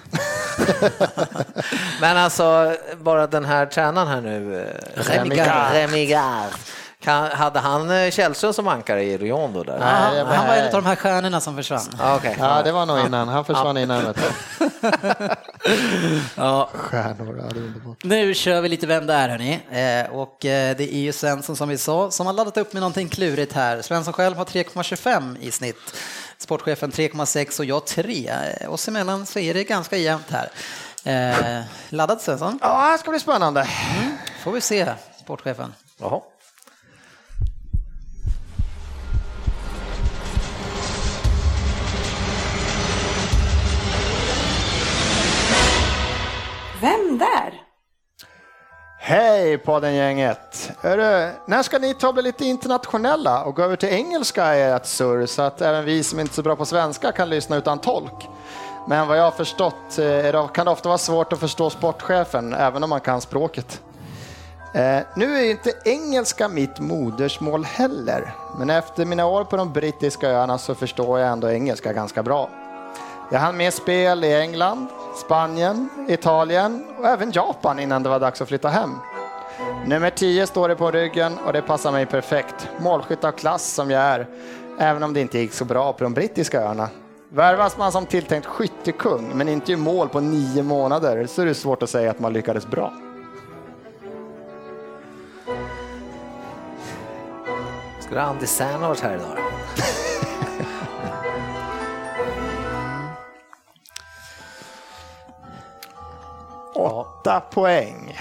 [2.01, 2.52] Men alltså,
[2.99, 6.47] bara den här tränaren här nu, eh, Remigar.
[7.01, 9.63] Kan, hade han eh, Källström som ankare i Lyon då?
[9.63, 9.79] Där?
[9.79, 11.87] Nej, han, han var en av de här stjärnorna som försvann.
[12.01, 12.35] Ah, okay.
[12.39, 13.29] Ja, det var nog innan.
[13.29, 13.83] Han försvann ja.
[13.83, 14.15] innan.
[16.35, 16.71] ja.
[16.75, 18.05] Stjärnor, ja, det är underbart.
[18.05, 19.61] Nu kör vi lite Vem där hörni.
[19.71, 23.09] Eh, och det är ju Svensson som vi sa som har laddat upp med någonting
[23.09, 23.83] klurigt här.
[23.83, 25.97] Svensson själv har 3,25 i snitt.
[26.39, 28.33] Sportchefen 3,6 och jag 3.
[28.69, 30.49] Oss emellan så är det ganska jämnt här.
[31.05, 32.59] Eh, laddad Svensson?
[32.63, 33.61] Ja, det ska bli spännande.
[33.61, 35.75] Mm, får vi se, sportchefen.
[36.01, 36.21] Jaha.
[46.81, 47.53] Vem där?
[48.99, 50.73] Hej podden-gänget!
[51.47, 55.27] När ska ni ta bli lite internationella och gå över till engelska i ert surr
[55.27, 58.29] så att även vi som inte är så bra på svenska kan lyssna utan tolk?
[58.87, 62.85] Men vad jag har förstått eh, kan det ofta vara svårt att förstå sportchefen även
[62.85, 63.83] om man kan språket.
[64.75, 70.31] Eh, nu är inte engelska mitt modersmål heller, men efter mina år på de brittiska
[70.31, 72.51] öarna så förstår jag ändå engelska ganska bra.
[73.33, 74.87] Jag hann med spel i England,
[75.25, 78.91] Spanien, Italien och även Japan innan det var dags att flytta hem.
[79.87, 82.69] Nummer 10 står det på ryggen och det passar mig perfekt.
[82.79, 84.27] Målskytt av klass som jag är,
[84.79, 86.89] även om det inte gick så bra på de brittiska öarna.
[87.35, 91.55] Värvas man som tilltänkt skyttekung men inte gör mål på nio månader så är det
[91.55, 92.93] svårt att säga att man lyckades bra.
[98.01, 99.39] Skulle Andy Särn varit här idag?
[106.75, 108.19] Åtta poäng.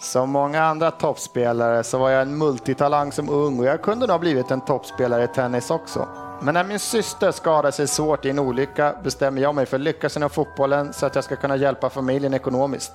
[0.00, 4.14] Som många andra toppspelare så var jag en multitalang som ung och jag kunde nog
[4.14, 6.27] ha blivit en toppspelare i tennis också.
[6.40, 9.80] Men när min syster skadade sig svårt i en olycka bestämmer jag mig för att
[9.80, 12.92] lyckas inom fotbollen så att jag ska kunna hjälpa familjen ekonomiskt.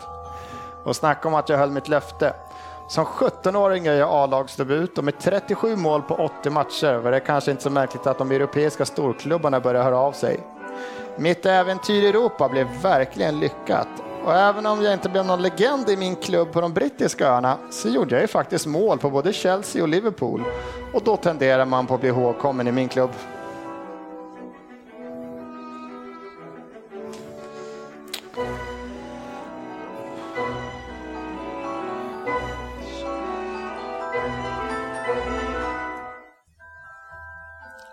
[0.84, 2.34] Och snacka om att jag höll mitt löfte.
[2.88, 7.52] Som 17-åring gör jag A-lagsdebut och med 37 mål på 80 matcher var det kanske
[7.52, 10.40] inte så märkligt att de europeiska storklubbarna började höra av sig.
[11.18, 13.88] Mitt äventyr i Europa blev verkligen lyckat
[14.26, 17.58] och även om jag inte blev någon legend i min klubb på de brittiska öarna
[17.70, 20.44] så gjorde jag ju faktiskt mål på både Chelsea och Liverpool.
[20.94, 23.12] Och då tenderar man på att bli ihågkommen i min klubb.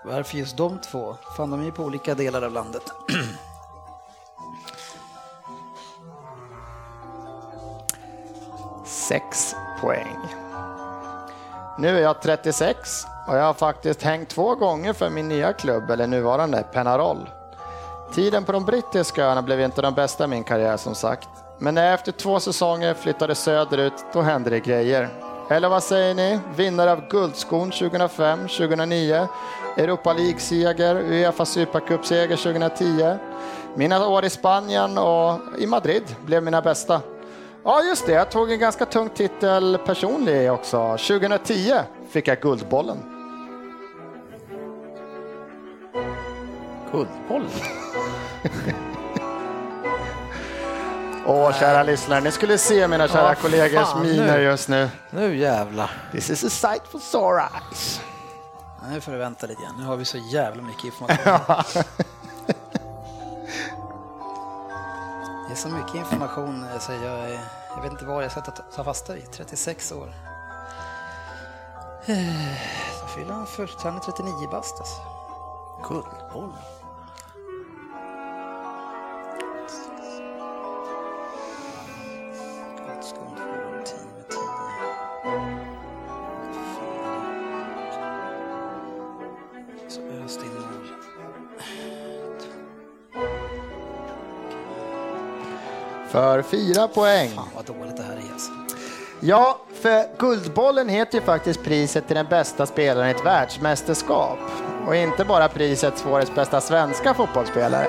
[0.04, 1.16] Varför just de två?
[1.36, 2.82] Fan, de är ju på olika delar av landet.
[8.90, 10.18] 6 poäng.
[11.78, 15.90] Nu är jag 36 och jag har faktiskt hängt två gånger för min nya klubb,
[15.90, 17.28] eller nuvarande, Penarol.
[18.14, 21.28] Tiden på de brittiska öarna blev inte den bästa i min karriär som sagt.
[21.58, 25.08] Men när jag efter två säsonger flyttade söderut, då hände det grejer.
[25.50, 26.40] Eller vad säger ni?
[26.56, 29.28] Vinnare av Guldskon 2005, 2009,
[29.76, 33.18] Europa League-seger, Uefa Supercup-seger 2010.
[33.74, 37.00] Mina år i Spanien och i Madrid blev mina bästa.
[37.64, 40.96] Ja, just det, jag tog en ganska tung titel personlig också.
[40.96, 41.72] 2010
[42.10, 42.98] fick jag Guldbollen.
[46.92, 47.50] Guldbollen?
[51.26, 54.42] Åh, kära lyssnare, ni skulle se mina kära Åh, kollegors fan, miner nu.
[54.42, 54.88] just nu.
[55.10, 55.90] Nu jävlar.
[56.12, 58.00] This is a sight for sore eyes.
[58.92, 59.74] Nu får du vänta lite grann.
[59.78, 61.84] Nu har vi så jävla mycket information.
[65.50, 67.40] Det är så mycket information eh, så jag, eh,
[67.76, 69.20] jag vet inte vad jag ska ta, ta fasta i.
[69.20, 70.14] 36 år.
[72.06, 72.56] Eh,
[73.00, 73.46] så fyller han
[73.82, 75.00] han är 39 bast alltså.
[75.88, 76.52] Guldboll?
[76.52, 76.79] Guldskon
[96.10, 97.30] För fyra poäng.
[97.30, 98.50] Fan vad dåligt det här är alltså.
[99.20, 104.38] Ja, för Guldbollen heter ju faktiskt priset till den bästa spelaren i ett världsmästerskap.
[104.86, 107.86] Och inte bara priset för årets bästa svenska fotbollsspelare.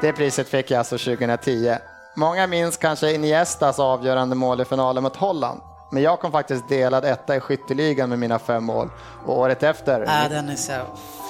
[0.00, 1.76] Det priset fick jag alltså 2010.
[2.14, 5.60] Många minns kanske Iniestas avgörande mål i finalen mot Holland.
[5.90, 8.90] Men jag kom faktiskt delad etta i skytteligan med mina fem mål.
[9.26, 10.06] Och året efter...
[10.06, 10.72] Nej, den är så...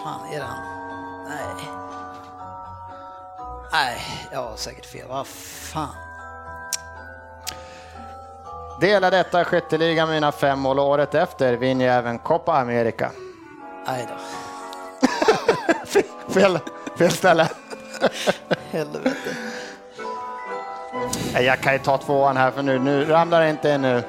[0.05, 0.63] Fan, är det han?
[1.29, 1.65] Nej.
[3.73, 4.01] Nej,
[4.33, 5.09] jag har säkert fel.
[5.09, 6.08] Vad fan.
[8.81, 12.53] Delad etta i skytteligan med mina fem mål och året efter vinner jag även Copa
[12.53, 13.11] America.
[13.87, 14.15] Nej då.
[16.33, 16.59] Fel,
[16.99, 17.49] fel ställe.
[18.71, 19.37] Helvete.
[21.35, 24.03] Jag kan ju ta tvåan här för nu, nu ramlar det inte in nu.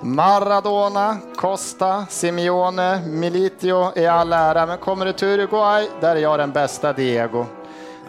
[0.00, 6.38] Maradona, Costa, Simeone, Militio är all ära, men kommer du till Uruguay, där är jag
[6.38, 7.46] den bästa Diego.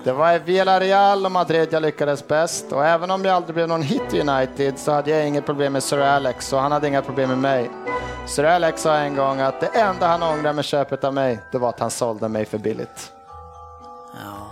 [0.03, 3.67] Det var i Villarreal och Madrid jag lyckades bäst och även om jag aldrig blev
[3.67, 6.87] någon hit i United så hade jag inget problem med Sir Alex och han hade
[6.87, 7.69] inga problem med mig.
[8.27, 11.57] Sir Alex sa en gång att det enda han ångrar med köpet av mig, det
[11.57, 13.11] var att han sålde mig för billigt.
[14.13, 14.47] Ja.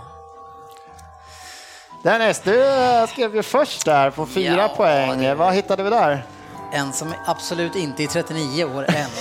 [2.02, 2.62] Dennis, du
[3.08, 5.20] skrev ju först där på fyra Ja, poäng.
[5.22, 6.24] det- Vad hittade vi där?
[6.72, 9.06] En som absolut inte är 39 år än.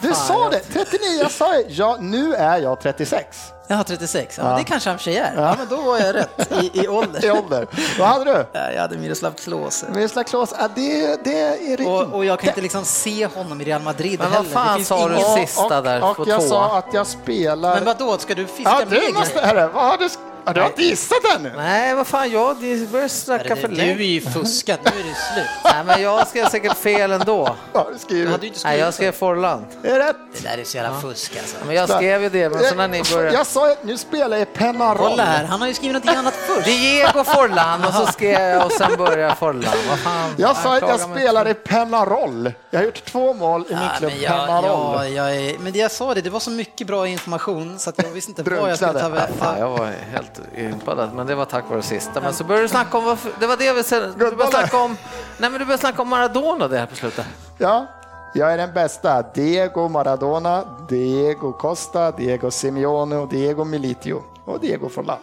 [0.00, 4.38] Du sa det, 39, jag sa ju, ja nu är jag 36 Jag har 36.
[4.38, 5.32] Ja, men det kanske han för sig är.
[5.36, 7.24] Ja, men då var jag rätt i, i ålder.
[7.26, 7.66] i ålder.
[7.98, 8.46] Vad hade du?
[8.52, 9.86] Ja, Jag hade Miroslav Klose.
[9.94, 11.40] Miroslav Klose, ja, det, det
[11.72, 12.48] är det Och, och jag kan inte.
[12.48, 14.50] inte liksom se honom i Real Madrid Men vad heller.
[14.54, 16.48] fan Det sa du sista där och, och jag två.
[16.48, 17.74] sa att jag spelar...
[17.74, 20.08] Men vadå, ska du fiska ja, med du måste, herre, vad har du...
[20.44, 21.52] Har du inte gissat ännu?
[21.56, 22.56] Nej, vad fan, jag
[22.92, 23.92] börjar snacka för Du länge.
[23.92, 25.46] är ju fuskat, nu är det slut.
[25.64, 27.56] Nej, men jag skrev säkert fel ändå.
[27.72, 28.30] Ja, du Du skriver.
[28.30, 29.66] hade ju inte Nej, jag skrev Forlan.
[29.82, 30.16] Det är rätt.
[30.32, 31.56] Det där är så jävla fusk alltså.
[31.66, 33.36] Men jag skrev ju det, men så när ni började...
[33.36, 34.96] Jag sa att nu spelar jag Penarol.
[35.10, 36.64] Kolla här, han har ju skrivit något annat först.
[36.66, 39.72] Diego Forlan och så skrev jag och sen började Forlan.
[39.88, 40.34] Vad fan?
[40.38, 42.52] Jag sa att jag klagar mig spelar i Penarol.
[42.70, 44.96] Jag har gjort två mål i min Ja, klubb men, jag, Penarol.
[45.06, 47.90] jag, jag är, men det jag sa det, det var så mycket bra information så
[47.90, 49.34] att jag visste inte vad jag skulle ta vägen.
[49.40, 52.20] Ja, jag var helt impad, men det var tack vare det sista.
[52.20, 54.76] Men så började du snacka om, varför, det var det vi sen, du började snacka
[54.78, 54.96] om,
[55.38, 57.26] nej men du började snacka om Maradona det här på slutet.
[57.58, 57.86] Ja,
[58.34, 59.22] jag är den bästa.
[59.34, 64.22] Diego Maradona, Diego Costa, Diego Simeone och Diego Militio.
[64.44, 65.18] Och Diego Forlan.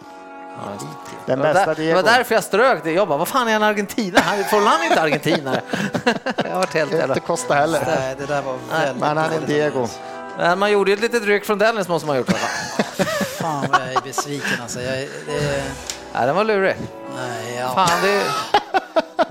[1.26, 1.96] Den Det var, bästa där, det Diego.
[1.96, 2.92] var därför jag strök det.
[2.92, 4.22] Jag bara, vad fan är en argentinare?
[4.26, 5.60] Han- Forlan är inte argentinare.
[6.44, 7.14] jag har varit helt jävla...
[7.14, 7.82] Inte Costa heller.
[7.86, 9.46] Nej, det där var väldigt Men han är.
[9.46, 9.86] Diego.
[10.38, 12.38] Men man gjorde ju ett litet ryck från Dennis måste man ha gjort i alla
[12.40, 13.06] fall.
[13.38, 14.80] Fan vad jag är besviken alltså.
[14.80, 15.64] Jag, det,
[16.14, 16.76] Nej, den var lurig.
[17.16, 17.74] nej, ja.
[17.74, 18.22] Fan, det...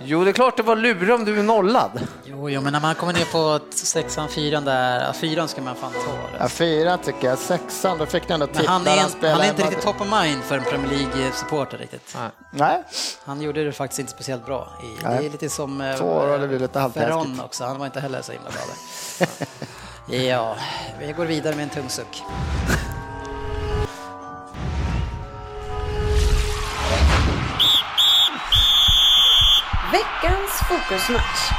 [0.03, 2.07] Jo, det är klart det var lurig om du är nollad.
[2.25, 5.91] Jo, jo, men när man kommer ner på sexan, fyran där, fyran ska man fan
[5.91, 5.99] ta.
[6.37, 6.49] Ja, det.
[6.49, 7.37] fyra tycker jag.
[7.37, 8.71] Sexan, då fick ni ändå titta.
[8.71, 11.77] han är, spelar han är i inte riktigt top of mind för en Premier League-supporter
[11.77, 12.17] riktigt.
[12.51, 12.83] Nej,
[13.25, 14.69] Han gjorde det faktiskt inte speciellt bra.
[14.83, 16.91] I, det är lite som eh, Två det lite.
[16.93, 18.61] Ferron också, han var inte heller så himla bra
[20.07, 20.17] där.
[20.27, 20.55] ja,
[20.99, 22.23] vi går vidare med en tung suck.
[30.21, 31.51] Veckans fokusmatch.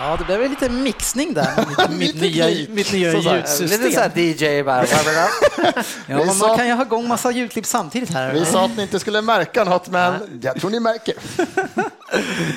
[0.00, 3.80] Ja, det blev väl lite mixning där mitt, mitt nya, mitt nya ljudsystem.
[3.80, 4.86] Lite såhär DJ bara.
[6.06, 8.32] Ja, sa- man kan ju ha igång massa ljudklipp samtidigt här.
[8.32, 11.14] vi sa att ni inte skulle märka något, men jag tror ni märker.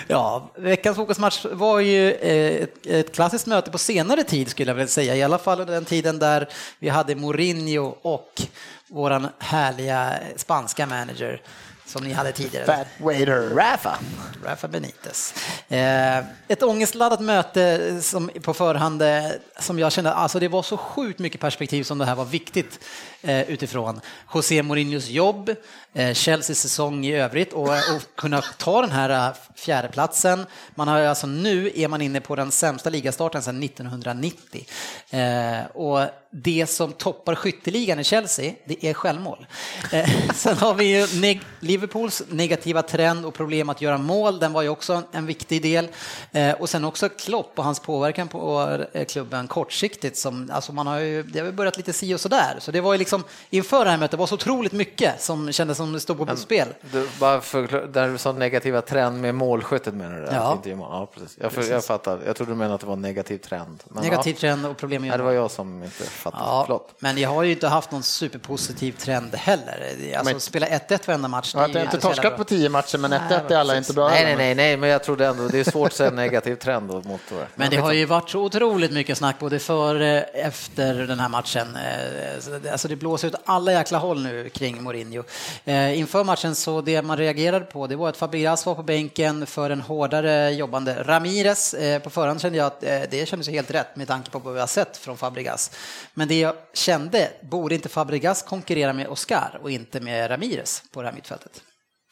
[0.08, 4.76] Ja, veckans fokusmatch var ju eh, ett, ett klassiskt möte på senare tid skulle jag
[4.76, 6.48] vilja säga, i alla fall under den tiden där
[6.80, 8.42] vi hade Mourinho och
[8.88, 11.42] våran härliga spanska manager
[11.88, 12.66] som ni hade tidigare.
[12.66, 13.50] Fat waiter.
[13.56, 14.00] Rafa.
[14.46, 15.34] Rafa Benitez.
[15.68, 19.26] Eh, ett ångestladdat möte som på förhand eh,
[19.60, 22.80] som jag kände, alltså det var så sjukt mycket perspektiv som det här var viktigt
[23.22, 24.02] Eh, utifrån.
[24.34, 25.56] José Mourinhos jobb,
[25.94, 30.46] eh, Chelseas säsong i övrigt och, eh, och kunna ta den här eh, fjärdeplatsen.
[30.76, 34.66] Man har alltså nu är man inne på den sämsta ligastarten sedan 1990.
[35.10, 36.00] Eh, och
[36.32, 39.48] det som toppar skytteligan i Chelsea, det är självmål.
[39.92, 44.54] Eh, sen har vi ju neg Liverpools negativa trend och problem att göra mål, den
[44.54, 45.88] var ju också en viktig del.
[46.32, 48.78] Eh, och sen också Klopp och hans påverkan på
[49.08, 52.58] klubben kortsiktigt, som, alltså man har ju, det har börjat lite si och sådär.
[52.60, 55.52] Så det var ju liksom, inför det här mötet, det var så otroligt mycket som
[55.52, 56.68] kändes som det stod på Men, spel.
[56.92, 60.28] Du, bara för, där du sa negativa trend med målskyttet menar du?
[60.36, 60.54] Ja.
[60.54, 61.38] Inte, ja precis.
[61.42, 61.72] Jag, precis.
[61.72, 63.84] jag fattar, jag trodde du menade att det var en negativ trend.
[63.86, 64.40] Men, negativ ja.
[64.40, 66.44] trend och problem med ja, Det var jag som inte fattade.
[66.44, 66.64] Ja.
[66.66, 66.96] Förlåt.
[67.00, 69.96] Men jag har ju inte haft någon superpositiv trend heller.
[70.18, 71.52] Alltså men, spela 1-1 varenda match.
[71.56, 74.10] Ja, det är inte torskat på 10 matcher, men 1-1 är alla inte bra.
[74.10, 76.88] Nej, nej, nej, nej, men jag trodde ändå det är svårt att säga negativ trend
[76.88, 77.48] mot det.
[77.56, 81.30] Men det har ju varit så otroligt mycket snack både före och efter den här
[81.30, 81.76] matchen.
[81.76, 85.24] Eh, alltså det blåser ut alla jäkla håll nu kring Mourinho.
[85.66, 89.46] Eh, inför matchen så det man reagerade på det var att Fabregas var på bänken
[89.46, 91.74] för en hårdare jobbande Ramirez.
[91.74, 94.60] Eh, på förhand kände jag att det kändes helt rätt med tanke på vad vi
[94.60, 95.72] har sett från Fabregas.
[96.14, 101.02] Men det jag kände, borde inte Fabregas konkurrera med Oscar och inte med Ramirez på
[101.02, 101.62] det här mittfältet?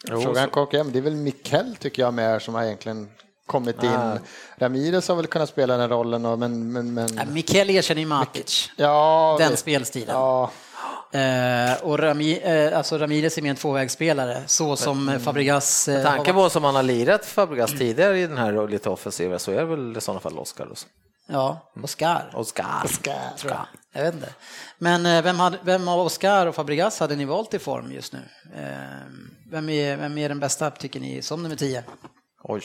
[0.07, 3.09] Frågan konkurrerar, det är väl Mikkel tycker jag mer som har egentligen
[3.45, 3.89] kommit in.
[3.89, 4.17] Ah.
[4.57, 6.71] Ramirez har väl kunnat spela den rollen, men...
[6.71, 7.15] men, men...
[7.15, 9.57] Ja, Mikkel erkänner ju Matic, ja, den det...
[9.57, 10.15] spelstilen.
[10.15, 10.51] Ja.
[11.15, 15.21] Eh, och Rami, eh, alltså Ramirez är mer en tvåvägsspelare, så som mm.
[15.21, 15.87] Fabregas...
[15.87, 19.39] Eh, Med tanke på som han har lirat Fabregas tidigare i den här lite offensiva
[19.39, 20.65] så är det väl i sådana fall Oscar.
[20.65, 20.75] Då.
[21.27, 22.31] Ja, Oscar.
[22.33, 22.81] Oscar.
[22.83, 23.65] Oscar, tror jag.
[23.93, 24.33] Jag vet inte.
[24.77, 28.13] Men eh, vem, hade, vem av Oscar och Fabregas hade ni valt i form just
[28.13, 28.19] nu?
[28.55, 28.71] Eh,
[29.51, 31.83] vem är, vem är den bästa, tycker ni, som nummer 10?
[32.43, 32.61] Oj.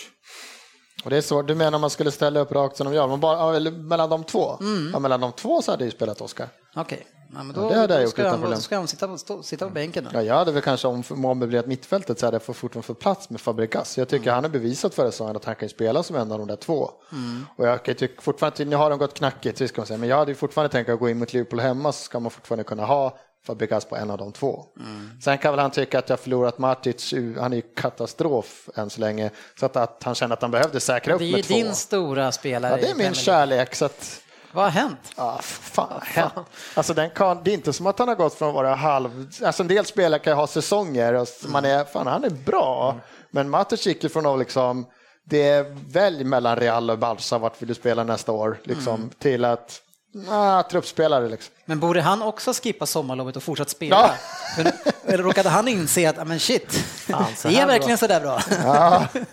[1.05, 1.49] Och det är svårt.
[1.49, 4.11] Du menar om man skulle ställa upp rakt som de gör, men bara, eller mellan
[4.11, 4.57] de två?
[4.61, 4.91] Mm.
[4.93, 6.49] Ja, mellan de två så hade jag spelat Oscar.
[6.75, 6.83] Okej.
[6.83, 7.20] Okay.
[7.35, 8.51] Ja, men då, ja, det hade jag gjort utan problem.
[8.51, 10.05] Då ska han sitta på, stå, sitta på bänken.
[10.05, 10.11] Då.
[10.13, 13.41] Ja, jag hade väl kanske om ommöblerat mittfältet så hade jag fortfarande fått plats med
[13.41, 13.99] Fabregas.
[13.99, 14.35] Jag tycker mm.
[14.35, 16.91] han har bevisat för säsongen att han kan spela som en av de där två.
[17.13, 17.47] Mm.
[17.57, 20.35] Och jag tycker fortfarande, nu har de gått knackigt, ska man säga, men jag hade
[20.35, 23.85] fortfarande tänkt att gå in mot Liverpool hemma så ska man fortfarande kunna ha Fabregas
[23.85, 24.65] på en av de två.
[24.81, 25.11] Mm.
[25.21, 29.01] Sen kan väl han tycka att jag förlorat Matic, han är ju katastrof än så
[29.01, 31.55] länge, så att, att han känner att han behövde säkra upp med två.
[31.55, 32.73] Det är din stora spelare.
[32.73, 33.75] Ja, det är min kärlek.
[33.75, 35.13] Så att, vad har hänt?
[35.17, 36.45] Ah, fan, fan.
[36.75, 39.29] Alltså den kan, det är inte som att han har gått från att vara halv...
[39.45, 42.91] Alltså en del spelare kan ha säsonger och man är, fan han är bra.
[42.91, 43.03] Mm.
[43.31, 44.87] Men Matic gick från att liksom,
[45.25, 48.59] det är välj mellan Real och Barca, vart vill du spela nästa år?
[48.65, 49.11] Liksom, mm.
[49.19, 49.83] Till att
[50.29, 51.55] Ah, truppspelare liksom.
[51.65, 54.15] Men borde han också skippa sommarlovet och fortsätta spela?
[54.57, 54.73] Ja.
[55.05, 58.41] Eller råkade han inse att, men shit, Fan, det är verkligen så där bra?
[58.65, 59.07] Ja.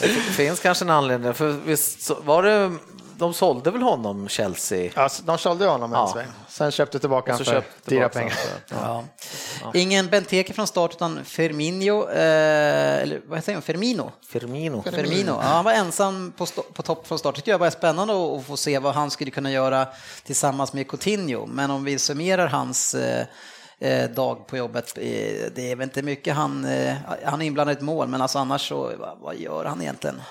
[0.00, 2.72] det finns kanske en anledning, för visst var det
[3.18, 4.90] de sålde väl honom, Chelsea?
[4.94, 6.12] Ja, de sålde honom en ja.
[6.12, 6.26] sväng.
[6.48, 8.34] Sen köpte tillbaka honom för dyra pengar.
[8.68, 9.04] Ja.
[9.62, 9.70] Ja.
[9.74, 14.12] Ingen Benteke från start utan Firmino, eh, eller vad säger man, Firmino?
[14.28, 14.82] Firmino.
[14.82, 15.30] Firmino.
[15.30, 17.44] Ja, han var ensam på, på topp från start.
[17.44, 19.86] Det jag var spännande att få se vad han skulle kunna göra
[20.24, 21.46] tillsammans med Coutinho.
[21.46, 23.26] Men om vi summerar hans eh,
[23.78, 24.94] Eh, dag på jobbet.
[24.94, 28.38] Det är väl inte mycket han, eh, han är inblandad i ett mål, men alltså
[28.38, 30.22] annars så, vad gör han egentligen?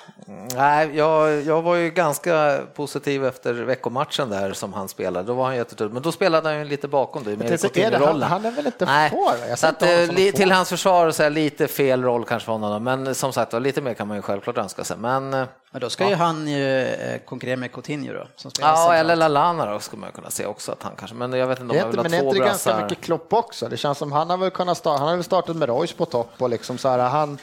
[0.56, 5.28] Nej, jag, jag var ju ganska positiv efter veckomatchen där som han spelade.
[5.28, 7.60] Då var han jättetuff, men då spelade han ju lite bakom dig med
[8.02, 9.56] han, han är väl inte Nej, får?
[9.56, 13.16] Så att, eh, till hans försvar så är lite fel roll kanske för honom, men
[13.16, 14.98] som sagt lite mer kan man ju självklart önska sig.
[14.98, 16.10] Men men då ska ja.
[16.10, 18.28] ju han ju eh, konkurrera med Coutinho då.
[18.36, 18.94] Som ja, centralt.
[18.94, 21.72] eller Lalana då skulle man kunna se också att han kanske, men jag vet inte
[21.72, 22.10] om jag vill ha två.
[22.10, 23.70] Men är inte ganska mycket Klopp också?
[23.70, 26.06] Det känns som han har väl kunnat starta, han har väl startat med Royce på
[26.06, 27.38] topp och liksom så här, han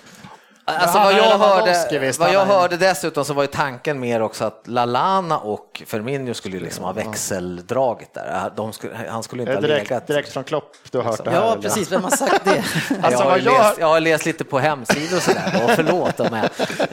[0.78, 4.62] Alltså vad jag, hörde, vad jag hörde dessutom så var ju tanken mer också att
[4.64, 8.52] Lalana och Firmino skulle ju liksom ha växeldragit där.
[8.56, 10.06] De skulle, han skulle inte direkt, ha legat.
[10.06, 11.40] Direkt från Klopp, du har hört det här?
[11.40, 12.64] Ja, precis, vem har sagt det?
[13.02, 13.44] alltså, jag, har jag...
[13.44, 16.42] Läst, jag har läst lite på hemsidor och sådär, och förlåt om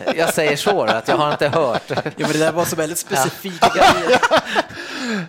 [0.06, 1.84] jag, jag säger så, att jag har inte hört.
[1.90, 4.20] Jo, men det där var så väldigt specifika grejer.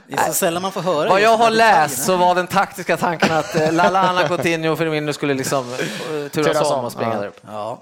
[0.07, 1.09] Det är så sällan man får höra.
[1.09, 5.13] Vad jag har läst så var den taktiska tanken att eh, Lalana, Coutinho och Firmino
[5.13, 7.41] skulle liksom eh, turas om och springa där uppe.
[7.47, 7.79] Ja.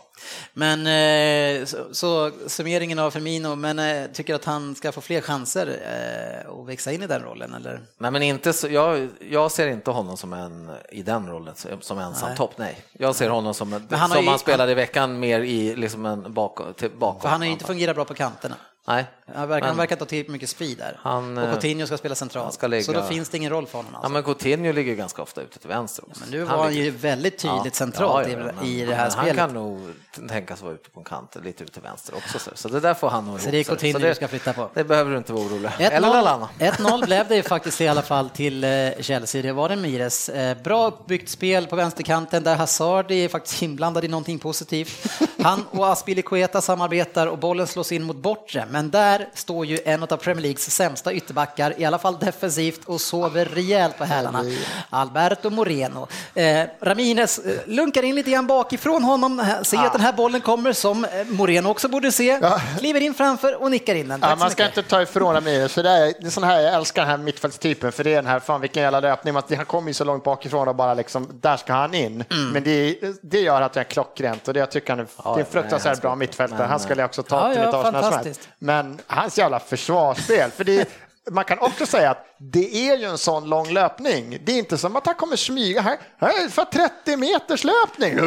[0.52, 5.20] Men eh, så, så summeringen av Firmino, men eh, tycker att han ska få fler
[5.20, 7.80] chanser eh, att växa in i den rollen eller?
[7.98, 11.98] Nej, men inte så, jag, jag ser inte honom som en i den rollen som
[11.98, 12.36] ensam nej.
[12.36, 12.52] topp.
[12.56, 15.76] Nej, jag ser honom som, en, han som ju, han spelade i veckan mer i
[15.76, 16.74] liksom en bakom.
[16.74, 18.54] Till, bakom för han har ju inte fungerat bra på kanterna.
[18.88, 20.98] Nej, Han verkar, han verkar ta till mycket speed där.
[21.02, 22.54] Han, och eh, Coutinho ska spela centralt.
[22.54, 22.82] Ska ligga...
[22.82, 23.94] Så då finns det ingen roll för honom.
[23.94, 24.06] Alltså.
[24.06, 26.20] Ja, men Coutinho ligger ganska ofta ute till vänster också.
[26.20, 29.10] Men nu var han, han ju väldigt tydligt ja, centralt ja, ja, i, det här
[29.10, 29.38] spelet.
[29.38, 29.80] Han kan nog
[30.28, 32.38] tänkas vara ute på en kant, lite ute till vänster också.
[32.38, 34.70] Så, så det där får han nog Så det är Coutinho du ska flytta på?
[34.74, 35.68] Det behöver du inte vara orolig.
[35.68, 39.42] 1-0 blev det ju faktiskt i alla fall till eh, Chelsea.
[39.42, 40.28] Det var det Mires.
[40.28, 45.06] Eh, bra uppbyggt spel på vänsterkanten där Hazard är faktiskt inblandad i någonting positivt.
[45.42, 50.02] Han och Aspilicueta samarbetar och bollen slås in mot bortre, men där står ju en
[50.02, 54.44] av Premier Leagues sämsta ytterbackar, i alla fall defensivt, och sover rejält på hälarna.
[54.90, 56.08] Alberto Moreno.
[56.34, 60.72] Eh, Ramirez eh, lunkar in lite grann bakifrån honom, ser att den här bollen kommer
[60.72, 62.40] som eh, Moreno också borde se,
[62.78, 64.20] kliver in framför och nickar in den.
[64.22, 66.74] Ja, man ska inte ta ifrån Ramirez, för det är, det är sån här, jag
[66.74, 69.88] älskar den här mittfältstypen, för det är den här, fan vilken jävla löpning, han kommer
[69.88, 72.24] ju så långt bakifrån och bara liksom, där ska han in.
[72.30, 72.50] Mm.
[72.50, 75.34] Men det, det gör att det är klockrent och det jag tycker han är, ja,
[75.34, 76.66] det är en fruktansvärt bra mittfältare.
[76.66, 78.34] Han skulle jag också ta ja, till ja, mitt Arsenal.
[78.58, 80.88] Men hans jävla försvarsspel, för det,
[81.30, 84.38] man kan också säga att det är ju en sån lång löpning.
[84.44, 85.98] Det är inte som att han kommer smyga här.
[86.18, 88.18] här för 30 meters löpning.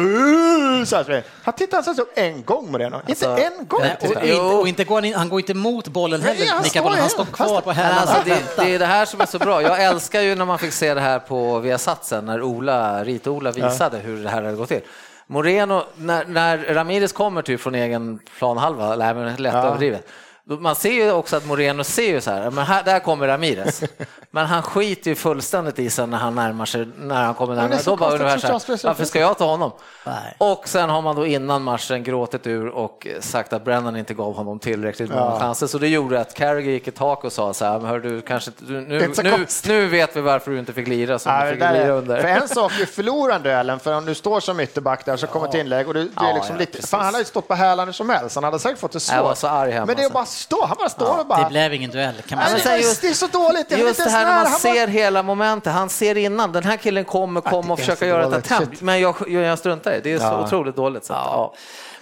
[0.86, 3.02] Så här, han tittar alltså upp en gång Moreno.
[3.08, 3.80] Alltså, inte en gång.
[3.80, 6.38] Nej, och, inte, och inte går han, han går inte mot bollen heller.
[6.38, 6.98] Nej, han, bollen.
[7.00, 8.00] han står kvar på hälarna.
[8.00, 9.62] Alltså, det, det, är det här som är så bra.
[9.62, 13.52] Jag älskar ju när man fick se det här på Viasat sen när Ola, Rit-Ola
[13.52, 14.02] visade ja.
[14.02, 14.82] hur det här hade gått till.
[15.26, 19.66] Moreno, när, när Ramirez kommer typ från egen planhalva, lätt ja.
[19.66, 20.08] överdrivet,
[20.44, 23.82] man ser ju också att Moreno ser ju så här, men här, där kommer Ramirez.
[24.34, 27.80] Men han skiter ju fullständigt i sig när han närmar sig, när han kommer närmare.
[27.84, 29.72] Då bara ungefär så här, varför ska jag ta honom?
[30.06, 30.36] Nej.
[30.38, 34.34] Och sen har man då innan matchen gråtit ur och sagt att Brennan inte gav
[34.34, 35.38] honom tillräckligt många ja.
[35.40, 35.66] chanser.
[35.66, 38.50] Så det gjorde att Carragher gick i tak och sa så här, hör du kanske
[38.58, 41.60] du, nu, nu, nu, vet vi varför du inte fick lira som ja, du fick
[41.60, 42.20] lira under.
[42.20, 45.26] För en sak är förlora en duellen, för om du står som ytterback där så
[45.26, 47.54] kommer ett inlägg och du, det är liksom lite, fan, han har ju stått på
[47.54, 49.16] hälarna som helst, han hade säkert fått det svårt.
[49.16, 51.26] Jag var så arg hemma, Men det är bara stå, han bara står ja, och
[51.26, 51.42] bara...
[51.42, 52.78] Det blev ingen duell kan man säga.
[52.78, 53.68] Just, det är så dåligt.
[53.68, 54.92] Det just det här när man ser bara...
[54.92, 58.80] hela momentet, han ser innan, den här killen kommer komma och försöka göra ett attempt,
[58.80, 60.12] men jag, jag struntar i det.
[60.12, 60.44] är så ja.
[60.44, 61.04] otroligt dåligt.
[61.04, 61.54] Så att, ja.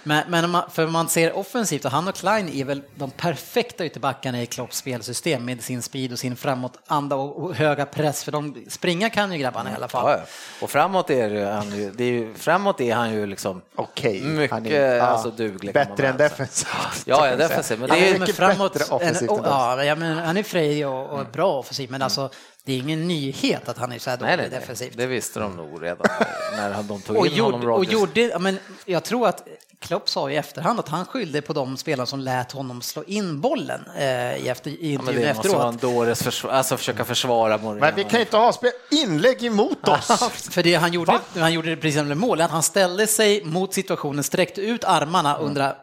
[0.03, 3.85] Men, men man, för man ser offensivt, och han och Klein är väl de perfekta
[3.85, 8.31] ytterbackarna i Klopps spelsystem med sin speed och sin framåtanda och, och höga press, för
[8.31, 10.11] de springa kan ju grabbarna i alla fall.
[10.11, 10.25] Ja,
[10.61, 14.51] och framåt är han ju, det är ju, framåt är han ju liksom Okej, mycket
[14.51, 15.73] han är, ja, alltså, duglig.
[15.73, 16.69] Bättre än defensivt.
[17.05, 17.79] Ja, ja defensivt.
[17.79, 19.31] Men det är mycket framåt, bättre offensivt.
[19.31, 22.29] En, ja, ja, men han är fri och, och bra offensivt, men alltså
[22.65, 24.97] det är ingen nyhet att han är så här dålig nej, nej, defensivt.
[24.97, 26.07] Det visste de nog redan
[26.55, 27.71] när de tog och in gjorde, honom.
[27.71, 29.47] Och gjorde, men jag tror att
[29.81, 33.41] Klopp sa i efterhand att han skyllde på de spelare som lät honom slå in
[33.41, 34.03] bollen eh,
[34.35, 35.43] i, efter, i intervjun ja, efteråt.
[35.43, 37.79] Det måste vara en dåres försvar, alltså försöka försvara Mourinho.
[37.79, 38.53] Men vi kan inte ha
[38.91, 40.07] inlägg emot oss.
[40.51, 44.23] för det han gjorde, han gjorde precis som mål, att han ställde sig mot situationen,
[44.23, 45.75] sträckte ut armarna och undrade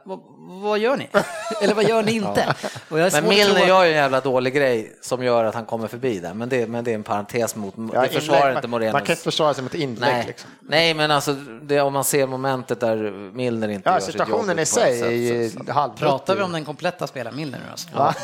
[0.51, 1.09] vad gör ni?
[1.61, 2.55] Eller vad gör ni inte?
[2.89, 6.35] men Milner gör ju en jävla dålig grej som gör att han kommer förbi där,
[6.35, 8.93] men det, men det är en parentes mot, ja, det försvarar inte Morenos.
[8.93, 10.13] Man kan inte försvara sig mot inlägg.
[10.13, 10.51] Nej, liksom.
[10.61, 11.33] Nej men alltså
[11.63, 15.01] det, om man ser momentet där Milner inte ja, gör situationen i sig
[15.45, 17.89] är Pratar vi om den kompletta spelaren Milner nu alltså?
[17.95, 18.15] Ja.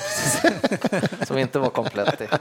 [1.26, 2.22] som inte var komplett.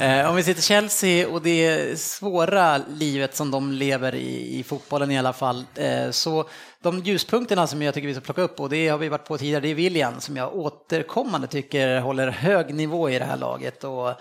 [0.00, 5.10] Eh, om vi till Chelsea och det svåra livet som de lever i, i fotbollen
[5.10, 6.48] i alla fall, eh, så
[6.82, 9.38] de ljuspunkterna som jag tycker vi ska plocka upp, och det har vi varit på
[9.38, 13.84] tidigare, det är William som jag återkommande tycker håller hög nivå i det här laget.
[13.84, 14.12] Och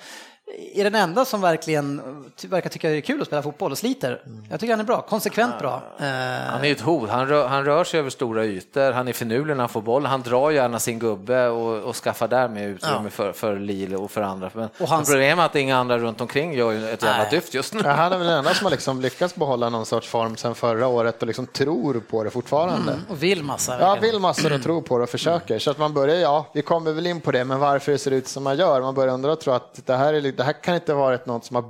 [0.73, 2.01] är den enda som verkligen
[2.47, 4.21] verkar tycka det är kul att spela fotboll och sliter.
[4.49, 5.83] Jag tycker han är bra, konsekvent bra.
[5.97, 9.13] Han är ju ett hot, han rör, han rör sig över stora ytor, han är
[9.13, 13.01] finurlig när han får boll, han drar gärna sin gubbe och, och skaffar därmed utrymme
[13.03, 13.09] ja.
[13.09, 14.49] för, för Lille och för andra.
[14.53, 15.09] Men och hans...
[15.09, 17.27] problemet är att inga andra runt omkring gör ett jävla Nej.
[17.31, 17.81] dyft just nu.
[17.83, 20.55] Ja, han är väl den enda som har liksom lyckats behålla någon sorts form sedan
[20.55, 22.91] förra året och liksom tror på det fortfarande.
[22.91, 23.79] Mm, och vill massa.
[23.79, 25.59] Ja, vill massor och tror på det och försöker.
[25.59, 28.11] Så att man börjar, ja, vi kommer väl in på det, men varför det ser
[28.11, 28.81] ut som man gör.
[28.81, 31.25] Man börjar undra och tro att det här, är, det här kan inte vara varit
[31.25, 31.65] något som har...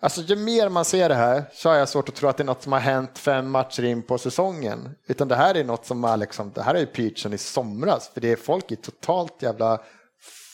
[0.00, 2.42] Alltså ju mer man ser det här så har jag svårt att tro att det
[2.42, 4.94] är något som har hänt fem matcher in på säsongen.
[5.06, 8.10] Utan det här är något som är liksom, det här är ju pitchen i somras.
[8.14, 9.80] För det är folk i totalt jävla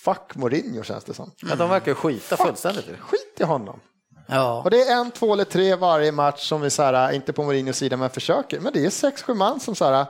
[0.05, 1.31] fuck Mourinho känns det som.
[1.49, 2.85] Ja, de verkar skita fuck, fullständigt.
[3.01, 3.81] Skit i honom.
[4.27, 4.63] Ja.
[4.65, 7.43] Och det är en, två eller tre varje match som vi så här, inte på
[7.43, 8.61] Mourinhos sida, men försöker.
[8.61, 10.07] Men det är sex, sju man som så här,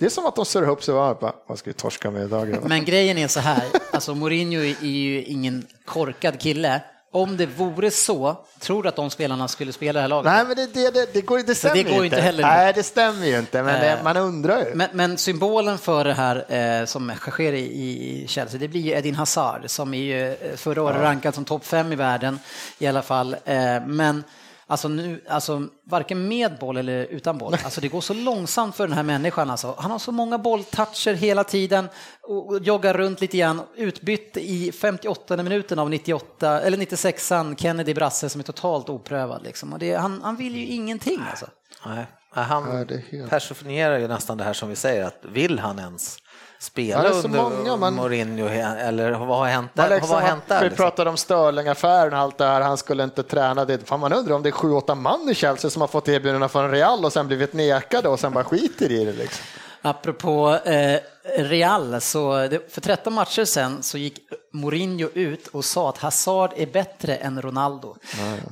[0.00, 2.22] det är som att de surrar ihop sig och bara, vad ska vi torska med
[2.22, 2.58] idag?
[2.64, 6.80] Men grejen är så här, alltså Mourinho är ju ingen korkad kille.
[7.12, 10.32] Om det vore så, tror du att de spelarna skulle spela det här laget?
[10.32, 12.04] Nej, men det, det, det, det går, det stämmer det går inte.
[12.04, 12.42] inte heller.
[12.42, 14.74] Nej, det stämmer ju inte, men det, man undrar ju.
[14.74, 16.44] Men, men, symbolen för det här
[16.80, 20.56] eh, som sker i, i Chelsea, det blir ju Edin Hazard som är ju eh,
[20.56, 21.04] förra året ja.
[21.04, 22.38] rankad som topp fem i världen
[22.78, 23.36] i alla fall.
[23.44, 24.24] Eh, men
[24.70, 27.54] Alltså, nu, alltså varken med boll eller utan boll.
[27.64, 29.50] Alltså det går så långsamt för den här människan.
[29.50, 29.74] Alltså.
[29.78, 31.88] Han har så många bolltoucher hela tiden
[32.22, 33.62] och joggar runt lite grann.
[33.76, 39.42] Utbytt i 58 minuten av 98, eller 96an Kennedy Brasse som är totalt oprövad.
[39.42, 39.72] Liksom.
[39.72, 41.46] Och det, han, han vill ju ingenting alltså.
[41.86, 42.86] Nej, han
[43.28, 46.18] personifierar ju nästan det här som vi säger, att vill han ens
[46.60, 47.94] spela under många, man...
[47.94, 49.90] Mourinho eller vad har hänt där?
[49.90, 50.84] Liksom, vad har hänt där vi liksom?
[50.84, 53.88] pratade om Sterling-affären och allt det här, han skulle inte träna det.
[53.88, 56.48] Fan, man undrar om det är sju, åtta man i Chelsea som har fått erbjudanden
[56.48, 59.12] från Real och sen blivit nekade och sen bara skiter i det.
[59.12, 59.44] Liksom.
[59.82, 61.00] Apropå eh,
[61.38, 64.18] Real, så för 13 matcher sen så gick
[64.52, 67.96] Mourinho ut och sa att Hazard är bättre än Ronaldo.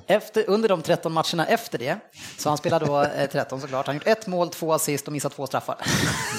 [0.06, 1.96] Efter, under de 13 matcherna efter det,
[2.38, 5.32] så han spelade då eh, 13 såklart, han gjort ett mål, två assist och missat
[5.32, 5.76] två straffar.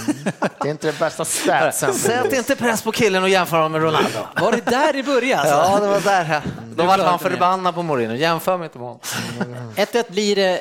[0.08, 0.19] Mm.
[0.40, 1.94] Det är inte det bästa statsen.
[1.94, 4.20] Sätt inte press på killen och jämför honom med Ronaldo.
[4.42, 5.42] Var det där det började?
[5.42, 5.56] Alltså?
[5.56, 6.42] Ja, det var där.
[6.76, 9.02] Då var han förbannad på Mourinho, jämför mig inte med honom.
[9.76, 10.58] 1-1 blir det,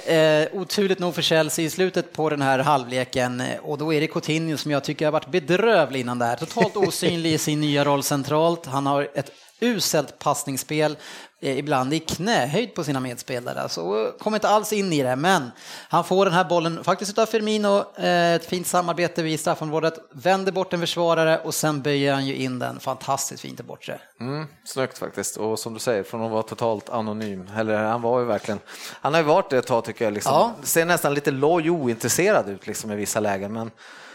[0.53, 4.07] eh, oturligt nog för Chelsea i slutet på den här halvleken och då är det
[4.07, 6.37] Coutinho som jag tycker har varit bedrövlig innan det här.
[6.37, 8.66] Totalt osynlig i sin nya roll centralt.
[8.66, 9.31] Han har ett
[9.61, 10.97] uselt passningsspel,
[11.41, 13.69] eh, ibland i knähöjd på sina medspelare.
[13.69, 15.51] Så kommer inte alls in i det, men
[15.89, 20.53] han får den här bollen faktiskt av Firmino, eh, ett fint samarbete vid straffområdet, vänder
[20.53, 24.01] bort en försvarare och sen böjer han ju in den fantastiskt fint i bortre.
[24.21, 28.21] Mm, snyggt faktiskt, och som du säger, från att vara totalt anonym, eller han var
[28.21, 28.61] ju verkligen,
[29.01, 30.33] han har ju varit det ett tag tycker jag, liksom.
[30.33, 30.55] ja.
[30.63, 34.08] ser nästan lite loj ointresserad ut liksom i vissa lägen, men Eh,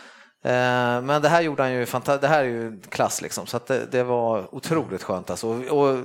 [0.44, 3.92] men det här gjorde han ju fantastiskt, det här är ju klass liksom, så det,
[3.92, 5.48] det, var otroligt skönt alltså.
[5.48, 6.00] Och, och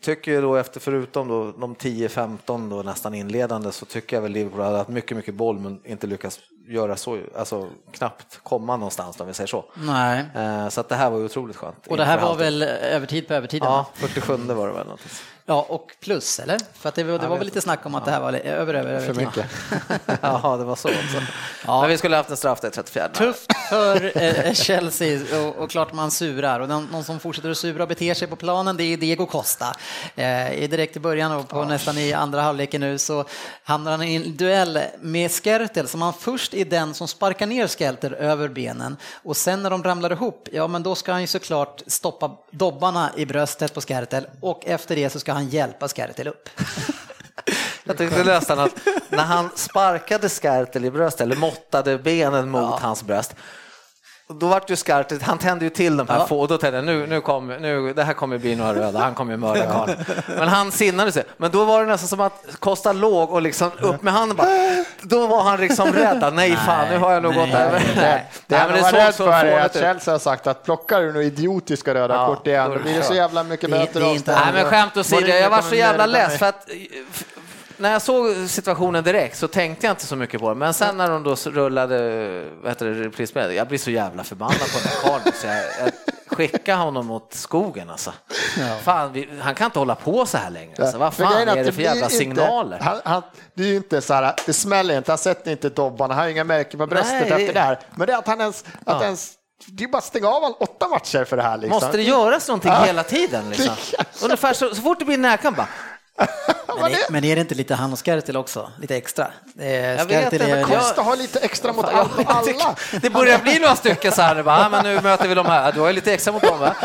[0.00, 4.60] tycker då efter, förutom då de 10-15 då nästan inledande, så tycker jag väl Liverpool
[4.60, 9.26] hade haft mycket, mycket boll men inte lyckats göra så, alltså knappt komma någonstans om
[9.26, 9.64] vi säger så.
[9.74, 10.24] Nej.
[10.34, 11.86] Eh, så att det här var ju otroligt skönt.
[11.86, 13.62] Och det här var väl övertid på övertid?
[13.64, 14.86] Ja, 47 var det väl.
[14.86, 15.00] Något.
[15.46, 16.58] Ja, och plus, eller?
[16.74, 18.90] För att det, det var väl lite snack om att det här var över, över,
[18.90, 19.06] över.
[19.06, 19.46] För mycket.
[20.22, 21.22] ja, det var så också.
[21.66, 21.80] Ja.
[21.80, 23.08] Men vi skulle haft en straff där 34.
[23.08, 26.60] Tufft för eh, Chelsea och, och, klart man surar.
[26.60, 29.26] Och någon, någon, som fortsätter att sura och beter sig på planen, det är Diego
[29.26, 29.76] Costa.
[30.16, 31.64] Eh, direkt i början och på ja.
[31.64, 33.24] nästan i andra halvleken nu så
[33.62, 37.66] hamnar han i en duell med Skertel som han först är den som sparkar ner
[37.66, 41.26] Skertel över benen och sen när de ramlar ihop, ja men då ska han ju
[41.26, 46.28] såklart stoppa dobbarna i bröstet på Skertel och efter det så ska han hjälpa Skertel
[46.28, 46.48] upp.
[47.84, 48.72] Jag tyckte nästan att
[49.08, 52.78] när han sparkade Skertel i bröstet, eller måttade benen mot ja.
[52.82, 53.34] hans bröst,
[54.28, 56.26] då vart ju skarpt, han tände ju till de här ja.
[56.26, 58.98] få och då tänkte jag nu, nu, kommer, nu det här kommer bli några röda,
[58.98, 59.92] han kommer mörda karln.
[60.38, 61.24] Men han sinnade sig.
[61.36, 64.48] Men då var det nästan som att Kosta låg och liksom upp med handen bara,
[65.02, 66.32] då var han liksom rädd.
[66.34, 67.82] Nej fan, nu har jag nog gått över.
[67.94, 71.22] Det, det han var rädd för är att Chelsea har sagt att plockar du nu
[71.22, 74.00] idiotiska röda ja, kort igen, då blir det så jävla mycket böter.
[74.00, 76.68] Nej men skämt åsido, jag var så jävla less för att
[77.84, 80.96] när jag såg situationen direkt så tänkte jag inte så mycket på det, men sen
[80.96, 81.98] när de då rullade
[82.78, 85.92] reprisspel, jag blir så jävla förbannad på den här karln så jag, jag
[86.36, 88.12] skickar honom mot skogen alltså.
[88.58, 88.76] Ja.
[88.82, 90.82] Fan, vi, han kan inte hålla på så här längre.
[90.82, 90.98] Alltså.
[90.98, 92.78] Vad fan är det för jävla inte, signaler?
[92.78, 93.22] Han, han,
[93.54, 96.30] det är ju inte så här, det smäller inte, han sätter inte dobbarna, han har
[96.30, 97.42] inga märken på bröstet Nej.
[97.42, 97.78] efter det här.
[97.94, 99.04] Men det är att han ens, att ja.
[99.04, 99.32] ens
[99.66, 101.56] det är bara att stänga av åtta matcher för det här.
[101.56, 101.70] Liksom.
[101.70, 102.84] Måste det göras någonting ja.
[102.84, 103.50] hela tiden?
[103.50, 103.74] Liksom?
[104.22, 105.68] Ungefär så, så fort det blir närkamp bara,
[106.66, 108.72] men, är, men är det inte lite han och Skertil också?
[108.80, 109.30] Lite extra?
[109.98, 112.08] jag vet inte, men Kosta har lite extra mot alla.
[112.26, 112.76] alla.
[113.02, 115.72] Det börjar bli några stycken så här, bara, men nu möter vi de här.
[115.72, 116.76] Du har ju lite extra mot dem va?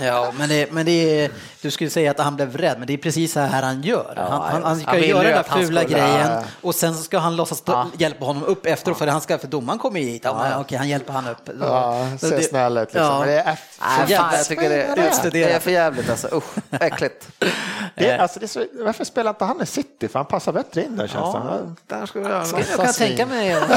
[0.00, 1.30] Ja, men, det, men det är,
[1.62, 4.12] du skulle säga att han blev rädd, men det är precis så här han gör.
[4.16, 6.42] Ja, han, han, han, ska han göra den där fula skulle, grejen ja.
[6.60, 7.86] och sen så ska han låtsas ja.
[7.98, 10.22] hjälpa honom upp efteråt, för, han ska, för domaren kommer hit.
[10.24, 11.48] Ja, men, okej, han hjälper han upp.
[11.60, 12.94] Ja, ser snäll ut.
[12.94, 13.02] Liksom.
[13.02, 13.24] Ja.
[13.24, 16.28] Det är Nej, fan, jag tycker det, är, det är för jävligt alltså.
[16.32, 17.28] Usch, äckligt.
[17.94, 20.08] Det, alltså, det så, varför spelar inte han i City?
[20.08, 21.96] För han passar bättre in där känns ja, det.
[21.96, 23.56] Där skulle jag, jag kan tänka mig.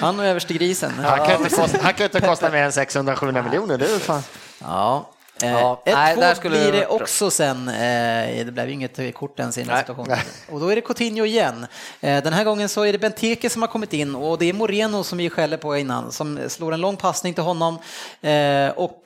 [0.00, 0.92] Han och överste grisen.
[0.98, 3.78] Han kan inte kosta, han kan inte kosta mer än 600-700 miljoner.
[3.78, 4.22] Det är fan.
[4.60, 5.10] Ja.
[5.42, 7.68] Eh, ja, ett nej, där skulle blir det också sen.
[7.68, 10.18] Eh, det blev ju inget kort ens i den här situationen.
[10.48, 11.66] Och då är det Coutinho igen.
[12.00, 14.52] Eh, den här gången så är det Benteke som har kommit in och det är
[14.52, 17.78] Moreno som vi skäller på innan som slår en lång passning till honom.
[18.20, 19.02] Eh, och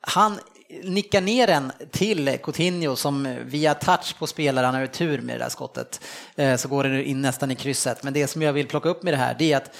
[0.00, 0.38] han
[0.82, 5.44] nickar ner den till Coutinho som via touch på spelaren han har tur med det
[5.44, 6.00] där skottet.
[6.36, 8.02] Eh, så går det in nästan i krysset.
[8.02, 9.76] Men det som jag vill plocka upp med det här det är att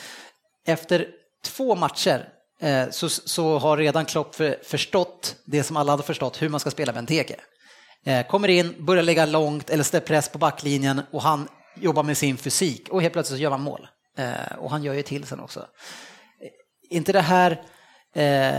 [0.67, 1.07] efter
[1.45, 2.29] två matcher
[2.61, 6.61] eh, så, så har redan Klopp för, förstått det som alla hade förstått, hur man
[6.61, 7.25] ska spela Benteke.
[7.25, 7.41] teke.
[8.07, 12.17] Eh, kommer in, börjar lägga långt eller ställer press på backlinjen och han jobbar med
[12.17, 13.89] sin fysik och helt plötsligt så gör man mål.
[14.59, 15.67] Och han gör ju till sen också.
[16.91, 17.63] Inte det här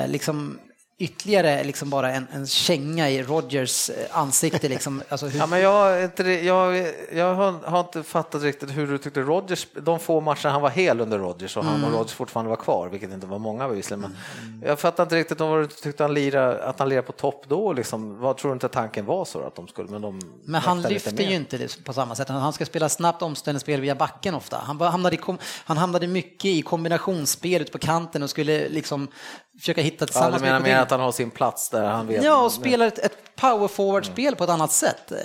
[0.08, 0.60] liksom
[1.02, 4.70] ytterligare liksom bara en, en känga i Rogers eh, ansikte.
[4.70, 5.02] Liksom.
[5.10, 5.39] Alltså hur...
[5.39, 9.99] ja, men jag, inte, jag, jag har, inte fattat riktigt hur du tyckte Rogers, de
[9.99, 11.88] få matcher han var hel under Rogers och han mm.
[11.88, 14.02] och Rogers fortfarande var kvar, vilket inte var många bevisligen.
[14.02, 14.64] Men mm.
[14.66, 17.74] Jag fattar inte riktigt vad du tyckte han lirade, att han lirade på topp då.
[17.74, 18.20] Liksom.
[18.20, 19.89] Vad tror du inte tanken var så att de skulle?
[19.89, 22.30] Men, de men han lyfter ju inte det på samma sätt.
[22.30, 24.58] Han ska spela snabbt omställningsspel via backen ofta.
[24.58, 25.20] Han hamnade, i,
[25.66, 29.08] han hamnade mycket i kombinationsspel ute på kanten och skulle liksom
[29.62, 30.34] försöka hitta tillsammans.
[30.34, 32.24] Ja, du menar med att han har sin plats där han vet.
[32.24, 34.38] Ja, och spelar ett, ett power forward-spel mm.
[34.38, 35.12] på ett annat sätt.
[35.12, 35.18] Eh,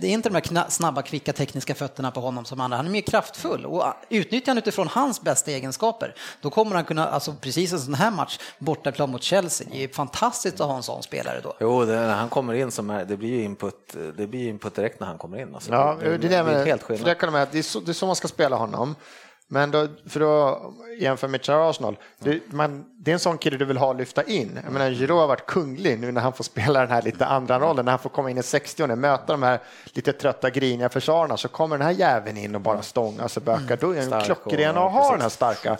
[0.00, 2.76] det är inte de här snabba, kvicka tekniska fötterna på honom som andra.
[2.76, 7.08] Han är mer kraftfull och utnyttjar han utifrån hans bästa egenskaper, då kommer han kunna,
[7.08, 10.82] alltså precis en sån här match bortaplan mot Chelsea, det är fantastiskt att ha en
[10.82, 11.56] sån spelare då.
[11.60, 14.74] Jo, det, när han kommer in som är, det blir ju input, det blir input
[14.74, 15.54] direkt när han kommer in.
[15.54, 17.48] Alltså, ja, det, det, det, är, det, helt skillnad.
[17.52, 18.94] Det, är så, det är så man ska spela honom.
[19.52, 20.58] Men då, för att
[20.98, 24.22] jämföra med Arsenal, det, man, det är en sån kille du vill ha och lyfta
[24.22, 24.58] in.
[24.64, 27.60] Jag menar, Giroud har varit kunglig nu när han får spela den här lite andra
[27.60, 30.88] rollen, när han får komma in i 60 och möta de här lite trötta, griniga
[30.88, 33.76] försvararna, så kommer den här jäveln in och bara stångar sig bökar.
[33.76, 35.76] Då är det klockren att ha den här starka.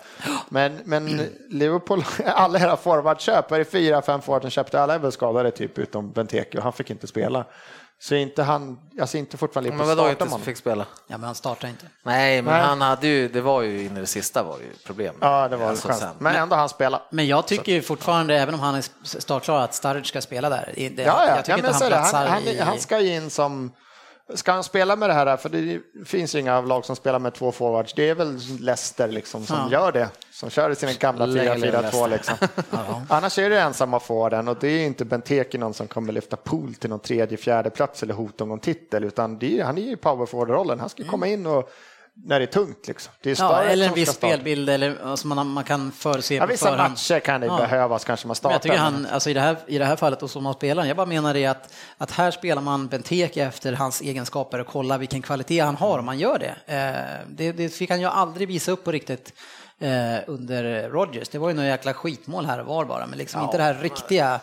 [0.48, 4.98] Men, men Liverpool, alla era forwardköp, är det fyra, fem forwards som köpte, alla är
[4.98, 7.44] väl skadade typ utom Benteke och han fick inte spela.
[8.02, 10.40] Så inte han, alltså inte fortfarande Men vadå inte man.
[10.40, 10.86] fick spela?
[11.06, 11.86] Ja men han startar inte.
[12.02, 12.62] Nej men Nej.
[12.62, 15.14] han hade ju, det var ju in i det sista var det ju problem.
[15.20, 16.14] Ja det var alltså, det sen.
[16.18, 17.02] Men ändå han spela.
[17.10, 20.72] Men jag tycker ju fortfarande, även om han är startklar, att Sturridge ska spela där.
[20.76, 21.28] Det, ja, ja.
[21.28, 23.72] Jag tycker ja, inte han platsar han, han, han ska in som
[24.34, 27.34] Ska han spela med det här, för det finns ju inga lag som spelar med
[27.34, 29.72] två forwards, det är väl Leicester liksom som ja.
[29.72, 32.36] gör det, som kör sina gamla 4-4-2 liksom.
[33.08, 36.74] Annars är det ensamma forwarden och det är inte Benteke någon som kommer lyfta pool
[36.74, 39.92] till någon tredje, fjärde plats eller hota om någon titel, utan är, han är ju
[39.92, 41.10] i power forward-rollen, han ska mm.
[41.10, 41.70] komma in och
[42.14, 42.88] när det är tungt.
[42.88, 43.12] Liksom.
[43.22, 46.46] Det är ja, eller en viss spelbild eller, alltså man, man kan förutse ja, på
[46.46, 46.90] Vissa förhand.
[46.92, 47.56] matcher kan det ja.
[47.56, 48.48] behövas, kanske man startar.
[48.48, 50.54] Men jag tycker han, alltså i, det här, i det här fallet, och som man
[50.54, 54.66] spelar, jag bara menar det att, att här spelar man Benteke efter hans egenskaper och
[54.66, 56.74] kollar vilken kvalitet han har om man gör det.
[56.74, 59.32] Eh, det, det fick han ju aldrig visa upp på riktigt
[59.78, 61.28] eh, under Rogers.
[61.28, 63.64] Det var ju några jäkla skitmål här och var bara, men liksom ja, inte det
[63.64, 64.40] här riktiga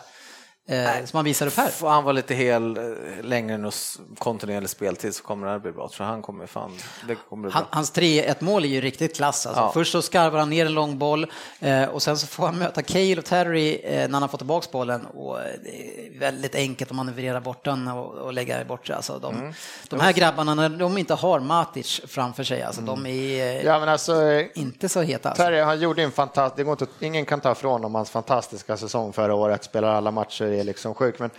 [0.70, 1.68] eh, som han visar upp här.
[1.68, 2.84] Får han vara lite hel eh,
[3.22, 3.70] längre än
[4.18, 5.88] kontinuerlig speltid så kommer det här bli bra.
[5.88, 9.46] Så han kommer fan, det kommer bli han, Hans 3-1 mål är ju riktigt klass.
[9.46, 9.62] Alltså.
[9.62, 9.70] Ja.
[9.72, 11.26] Först så skarvar han ner en lång boll
[11.60, 14.40] eh, och sen så får han möta Cale och Terry eh, när han har fått
[14.40, 18.90] tillbaka bollen och det är väldigt enkelt att manövrera bort den och, och lägga bort
[18.90, 19.52] alltså, de, mm.
[19.88, 22.94] de här grabbarna, när de inte har Matic framför sig, alltså, mm.
[22.94, 25.28] de är eh, ja, alltså, inte så heta.
[25.28, 25.44] Alltså.
[25.44, 26.68] Terry, han gjorde en fantastisk,
[27.00, 30.94] ingen kan ta ifrån honom hans fantastiska säsong förra året, spelar alla matcher är liksom
[30.94, 31.18] sjuk.
[31.18, 31.30] Men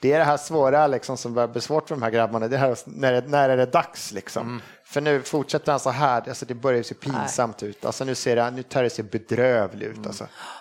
[0.00, 2.48] det är det här svåra liksom, som börjar bli svårt för de här grabbarna.
[2.48, 4.46] Det här, när, det, när är det dags liksom?
[4.46, 4.62] Mm.
[4.84, 7.70] För nu fortsätter han så här, alltså det börjar se pinsamt Nej.
[7.70, 7.84] ut.
[7.84, 9.96] Alltså nu ser det, nu tar det sig bedrövlig ut.
[9.96, 10.12] Mm.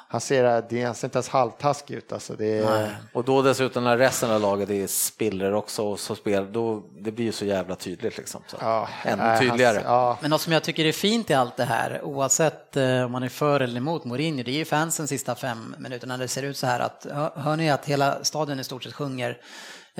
[0.10, 2.12] Han ser, det, han ser inte ens halvtaskig ut.
[2.12, 2.98] Alltså det är...
[3.14, 7.12] Och då dessutom när resten av laget är spiller också, och så spel, då, det
[7.12, 8.18] blir ju så jävla tydligt.
[8.18, 8.58] Liksom, så.
[8.60, 9.78] Ja, Ännu tydligare.
[9.78, 10.18] Han, ja.
[10.22, 13.24] Men något som jag tycker är fint i allt det här, oavsett eh, om man
[13.24, 16.18] är för eller emot Mourinho, det är ju fansen sista fem minuterna.
[16.18, 19.38] Det ser ut så här att, hör ni att hela stadion i stort sett sjunger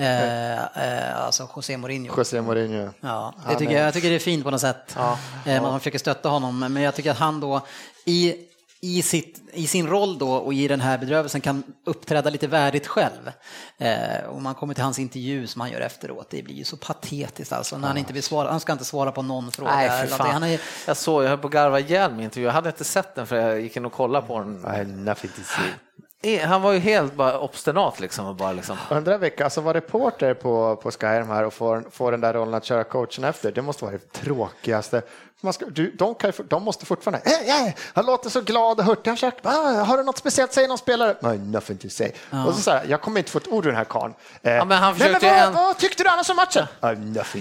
[0.00, 2.14] Eh, eh, alltså José Mourinho.
[2.16, 2.90] José Mourinho.
[3.00, 4.96] Ja, det tycker jag, jag tycker det är fint på något sätt.
[4.96, 7.66] Ja, eh, man försöker stötta honom, men jag tycker att han då
[8.04, 8.34] i
[8.80, 12.86] i, sitt, i sin roll då och i den här bedrövelsen kan uppträda lite värdigt
[12.86, 13.32] själv.
[13.78, 16.76] Eh, och man kommer till hans intervju som han gör efteråt, det blir ju så
[16.76, 19.74] patetiskt alltså när han inte vill svara, han ska inte svara på någon fråga.
[19.74, 20.30] Nej, för fan.
[20.30, 20.60] Han är...
[20.86, 23.26] Jag såg, jag höll på att garva ihjäl min intervju, jag hade inte sett den
[23.26, 24.80] för jag gick in och kollade på den.
[24.80, 26.38] I nothing to see.
[26.44, 28.26] Han var ju helt bara obstinat liksom.
[28.26, 28.76] Och bara liksom.
[28.90, 32.54] Undrar vilka, alltså vara reporter på, på Sky här och få, få den där rollen
[32.54, 35.02] att köra coachen efter, det måste vara det tråkigaste.
[35.40, 38.84] Man ska, du, de, kan, de måste fortfarande, äh, äh, han låter så glad och
[38.84, 41.16] hurtig, han ah, har du något speciellt, säg någon spelare.
[41.20, 42.12] No, nothing to say.
[42.30, 42.44] Ja.
[42.46, 44.14] Och så, så här, jag kommer inte få ett ord ur den här karln.
[44.42, 45.54] Eh, ja, men han försökte men vad, en...
[45.54, 46.66] vad, tyckte du annars om matchen?
[46.80, 46.94] Ja.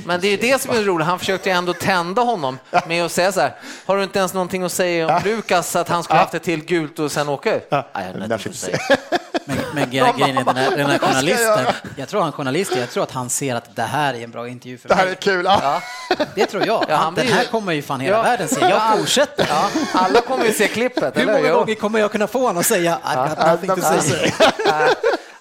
[0.06, 3.32] men det är det som är roligt, han försökte ändå tända honom med att säga
[3.32, 6.34] så här, har du inte ens någonting att säga om Lukas, att han skulle haft
[6.34, 7.60] ett till gult och sen åka?
[7.70, 7.88] Ja.
[7.94, 8.74] Nej, nothing to say.
[9.80, 11.66] Men, grejen är den här, den här journalisten,
[11.96, 14.48] jag tror han journalisten, jag tror att han ser att det här är en bra
[14.48, 14.98] intervju för mig.
[14.98, 15.46] Det här är kul.
[15.46, 15.82] Ja.
[16.36, 16.86] Det tror jag.
[16.90, 18.24] Ja, den här kommer ju fan hela ja.
[18.24, 18.62] världen se.
[18.62, 19.48] Jag fortsätter.
[19.50, 19.70] Ja.
[19.94, 21.18] Alla kommer ju se klippet.
[21.18, 24.32] Hur många gånger kommer jag kunna få honom att säga I got nothing to say?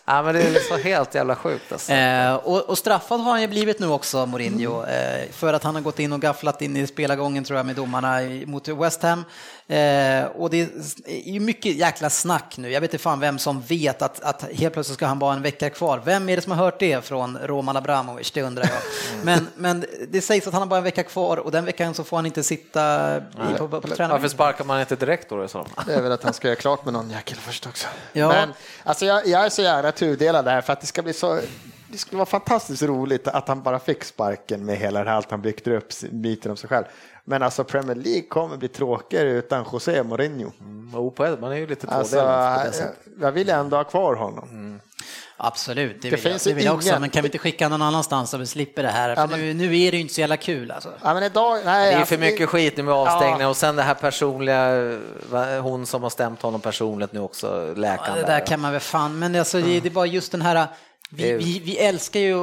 [0.08, 1.72] Ja, men det är så helt jävla sjukt.
[1.72, 1.92] Alltså.
[1.92, 5.74] Eh, och, och, straffad har han ju blivit nu också, Mourinho, eh, för att han
[5.74, 9.24] har gått in och gafflat in i spelargången tror jag med domarna mot West Ham.
[9.68, 10.60] Eh, och det
[11.06, 12.70] är ju mycket jäkla snack nu.
[12.70, 15.42] Jag vet inte fan vem som vet att, att helt plötsligt ska han bara en
[15.42, 16.02] vecka kvar.
[16.04, 18.30] Vem är det som har hört det från Roman Abramovic?
[18.30, 18.82] Det undrar jag.
[19.24, 22.04] Men, men det sägs att han har bara en vecka kvar och den veckan så
[22.04, 23.20] får han inte sitta i,
[23.58, 25.48] på, på, på Varför sparkar man inte direkt då?
[25.48, 25.66] Så?
[25.86, 27.86] Det är väl att han ska göra klart med någon jäkel först också.
[28.12, 28.28] Ja.
[28.28, 28.52] Men
[28.84, 31.40] alltså jag, jag är så jävla tudelad där för att det ska bli så
[31.96, 35.30] det skulle vara fantastiskt roligt att han bara fick sparken med hela det här allt
[35.30, 36.84] han byggt upp, biten om sig själv.
[37.24, 40.52] Men alltså Premier League kommer bli tråkigare utan José Mourinho.
[40.60, 42.72] Mm, man är ju lite alltså, jag,
[43.20, 44.48] jag vill ändå ha kvar honom.
[44.48, 44.80] Mm.
[45.38, 47.82] Absolut, det, det vill, jag, det vill jag också, men kan vi inte skicka någon
[47.82, 49.08] annanstans så vi slipper det här?
[49.16, 50.92] Ja, men, nu, nu, är det ju inte så jävla kul alltså.
[51.02, 53.48] Ja, men idag, nej, det är för mycket skit nu med avstängning ja.
[53.48, 54.92] och sen det här personliga,
[55.60, 58.16] hon som har stämt honom personligt nu också, läkaren.
[58.16, 59.80] Ja, det där kan man väl fan, men alltså, mm.
[59.80, 60.66] det är bara just den här
[61.10, 62.34] vi, vi, vi, älskar ju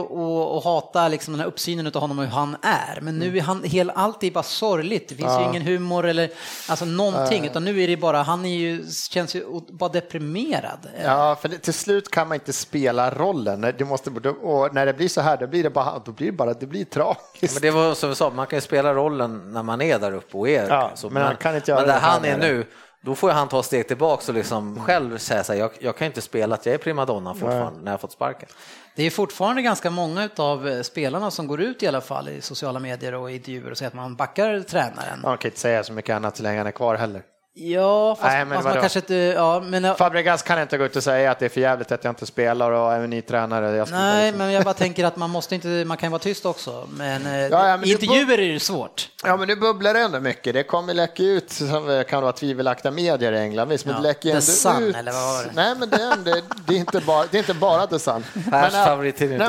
[0.57, 3.41] att hata liksom den här uppsynen av honom och hur han är, men nu är
[3.41, 5.09] han hel, allt är bara sorgligt.
[5.09, 5.41] Det finns ja.
[5.41, 6.29] ju ingen humor eller
[6.69, 10.87] alltså någonting, utan nu är det bara, han är ju, känns ju bara deprimerad.
[11.03, 13.61] Ja, för till slut kan man inte spela rollen.
[13.77, 16.37] Det måste, och när det blir så här, då blir det bara, då blir det,
[16.37, 17.53] bara, det blir tragiskt.
[17.53, 20.11] Men det var som vi sa, man kan ju spela rollen när man är där
[20.13, 20.69] uppe och är.
[20.69, 22.65] Ja, så, men, man kan inte göra men där han är nu,
[23.05, 26.07] då får han ta steg tillbaka och liksom själv säga så här, jag, jag kan
[26.07, 27.83] inte spela att jag är primadonna fortfarande Nej.
[27.83, 28.49] när jag fått sparken.
[28.95, 32.41] Det är fortfarande ganska många av eh, spelarna som går ut i alla fall i
[32.41, 35.21] sociala medier och intervjuer och säger att man backar tränaren.
[35.21, 37.21] Man kan inte säga så mycket annat så länge han är kvar heller.
[37.55, 39.15] Ja, fast, Nej, men fast man kanske inte...
[39.15, 42.03] Ja, men, Fabregas kan inte gå ut och säga att det är för jävligt att
[42.03, 43.85] jag inte spelar och är en ny tränare.
[43.91, 46.87] Nej, men jag bara tänker att man måste inte, man kan vara tyst också.
[46.97, 49.09] Men, eh, ja, ja, men intervjuer är det svårt.
[49.23, 50.53] Ja, men nu bubblar det ändå mycket.
[50.53, 53.69] Det kommer läcka ut, som kan vara tvivelaktiga medier i England.
[53.69, 54.95] Visst, men ja, det läcker The Sun, ut.
[54.95, 55.51] eller vad var det?
[55.53, 58.23] Nej, men det är, det, det är, inte, bara, det är inte bara The Sun.
[58.51, 59.39] Pers favorittidning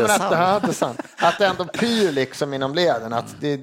[0.67, 0.97] The Sun.
[1.17, 3.13] Att det ändå pyr liksom inom leden.
[3.13, 3.61] Att det,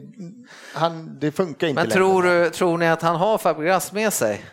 [0.74, 4.46] han, det funkar inte Men tror, tror ni att han har Fabregas med sig?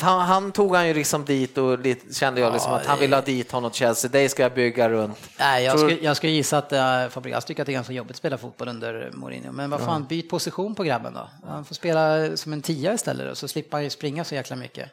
[0.00, 3.16] Han, han, tog han ju liksom dit och lite, kände jag liksom att han ville
[3.16, 5.18] ha dit honom Chelsea, dig ska jag bygga runt.
[5.38, 8.10] Nej, jag, skulle, jag skulle gissa att uh, Fabregas tycker att det är ganska jobbigt
[8.10, 9.52] att spela fotboll under Mourinho.
[9.52, 10.08] Men vad fan, mm.
[10.08, 11.28] byt position på grabben då.
[11.46, 14.56] Han får spela som en tia istället och så slipper han ju springa så jäkla
[14.56, 14.90] mycket.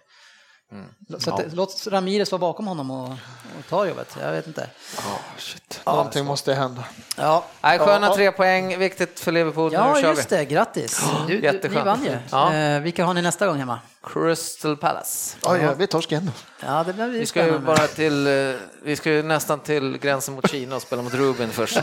[0.72, 0.86] Mm.
[1.20, 1.46] Så att, ja.
[1.54, 3.12] Låt Ramirez vara bakom honom och,
[3.60, 4.18] och ta jobbet.
[4.22, 4.70] Jag vet inte.
[4.98, 5.82] Oh, shit.
[5.86, 6.84] Någonting måste hända.
[7.18, 7.46] Ja.
[7.62, 8.16] Nej, sköna ja.
[8.16, 9.74] tre poäng, viktigt för Liverpool.
[9.74, 10.36] Ja, nu just vi.
[10.36, 10.46] det.
[10.46, 11.06] Grattis.
[11.28, 12.18] Du, du, ni vann ju.
[12.32, 12.54] Ja.
[12.54, 13.80] Eh, vilka har ni nästa gång hemma?
[14.04, 15.38] Crystal Palace.
[15.44, 18.96] Oh, ja, vi torskar igen Ja, det blir vi ska ju bara till, eh, vi
[18.96, 21.80] ska ju nästan till gränsen mot Kina och spela mot Rubin först.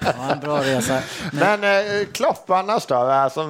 [0.00, 1.02] ja, en bra resa.
[1.32, 2.94] Men, Men eh, Klopp annars då?
[2.94, 3.40] Alltså,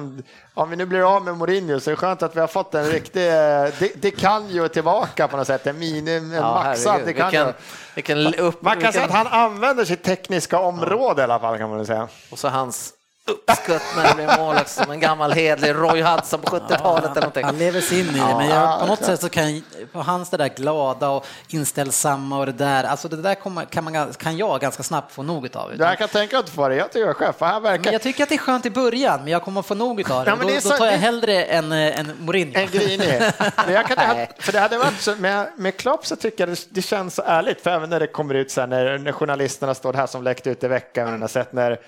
[0.53, 2.75] om vi nu blir av med Mourinho så är det skönt att vi har fått
[2.75, 3.33] en riktig, eh,
[3.79, 7.01] det, det kan ju tillbaka på något sätt, en mini, en ja, maxad.
[7.05, 7.53] Det kan vilken,
[7.95, 8.93] vilken upp, man kan vilken...
[8.93, 11.27] säga att han använder sitt tekniska område ja.
[11.27, 12.07] i alla fall kan man säga.
[12.29, 12.93] Och så hans
[13.27, 17.21] uppskutt när det blir mål också, som en gammal hedlig Roy Hudson på 70-talet eller
[17.21, 17.43] någonting.
[17.43, 20.29] Han lever sig in i det, men jag, på något sätt så kan på hans
[20.29, 24.61] det där glada och inställsamma och det där, alltså det där kan, man, kan jag
[24.61, 25.73] ganska snabbt få nog av.
[25.73, 27.91] Utan, jag kan tänka att få det, jag tycker jag själv, för han verkar...
[27.91, 30.31] jag tycker att det är skönt i början, men jag kommer få nog av det.
[30.31, 30.69] Ja, då, så...
[30.69, 32.59] då, tar jag hellre en, en Mourinho.
[32.59, 33.07] En grinig.
[34.39, 37.21] för det hade varit så, med, med Klopp så tycker jag det, det känns så
[37.25, 40.49] ärligt, för även när det kommer ut sen när, när journalisterna står här som läckte
[40.49, 41.79] ut i veckan, har sett när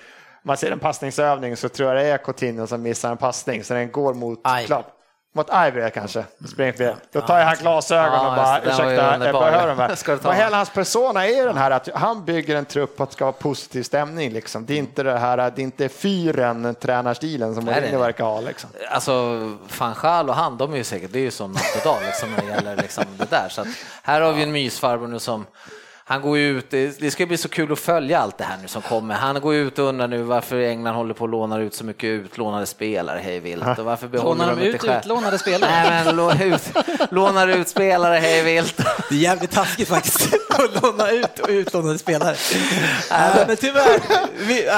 [0.42, 3.74] man ser en passningsövning så tror jag det är Coutinho som missar en passning så
[3.74, 4.40] den går mot.
[4.66, 4.96] Klopp.
[5.32, 6.24] Mot Ivory kanske.
[6.52, 6.96] Springfield.
[7.12, 11.46] Då tar jag här glasögonen ja, och bara, ursäkta, Ebba Och hela hans persona är
[11.46, 14.30] den här att han bygger en trupp på att det ska vara positiv stämning.
[14.30, 14.66] Liksom.
[14.66, 18.40] Det är inte det här, det är inte fyren, tränarstilen som Mourinho verkar ha.
[18.40, 18.70] Liksom.
[18.90, 19.12] Alltså,
[19.68, 22.30] Fanchal och han, de är ju säkert, det är ju som natt och dag liksom,
[22.30, 23.48] när det gäller liksom, det där.
[23.48, 23.68] Så att,
[24.02, 25.46] här har vi en mysfarbror nu som
[26.10, 28.82] han går ut, det ska bli så kul att följa allt det här nu som
[28.82, 29.14] kommer.
[29.14, 32.04] Han går ut och undrar nu varför England håller på att låna ut så mycket
[32.04, 35.70] utlånade spelare hej vilt och varför behåller Lånar de, de ut utlånade spelare?
[35.70, 36.62] Nej, men lånar ut,
[37.10, 38.76] lånar ut spelare hej vilt.
[39.08, 42.36] Det är jävligt taskigt faktiskt att låna ut utlånade spelare.
[43.10, 44.00] Äh, men tyvärr,
[44.38, 44.74] vi, äh,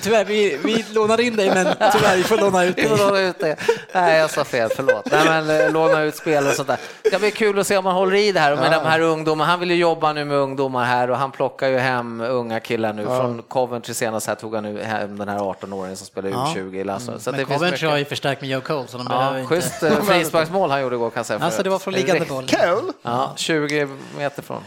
[0.00, 2.88] tyvärr vi, vi lånar in dig men tyvärr vi får låna ut dig.
[2.98, 3.56] Låna ut dig.
[3.92, 5.08] Nej, jag sa fel, förlåt.
[5.10, 6.78] Nej, men eh, låna ut spelare och sånt där.
[7.02, 8.78] Det ska bli kul att se om man håller i det här med ja.
[8.78, 9.50] de här ungdomarna.
[9.50, 12.60] Han vill ju jobba nu med ungdomar ungdomar här och han plockar ju hem unga
[12.60, 13.02] killar nu.
[13.02, 13.20] Ja.
[13.20, 16.84] Från Coventry senast här tog han nu hem den här 18-åringen som spelar U20 i
[16.84, 17.18] Lasso.
[17.18, 19.54] Så Men Coventry har ju förstärkt med Joe Cole så de ja, behöver inte...
[19.54, 21.38] Schysst eh, frisparksmål han gjorde igår kan jag säga.
[21.38, 22.46] Alltså det var från liggande boll.
[22.46, 22.92] Cole?
[23.02, 23.88] Ja, 20
[24.18, 24.62] meter från.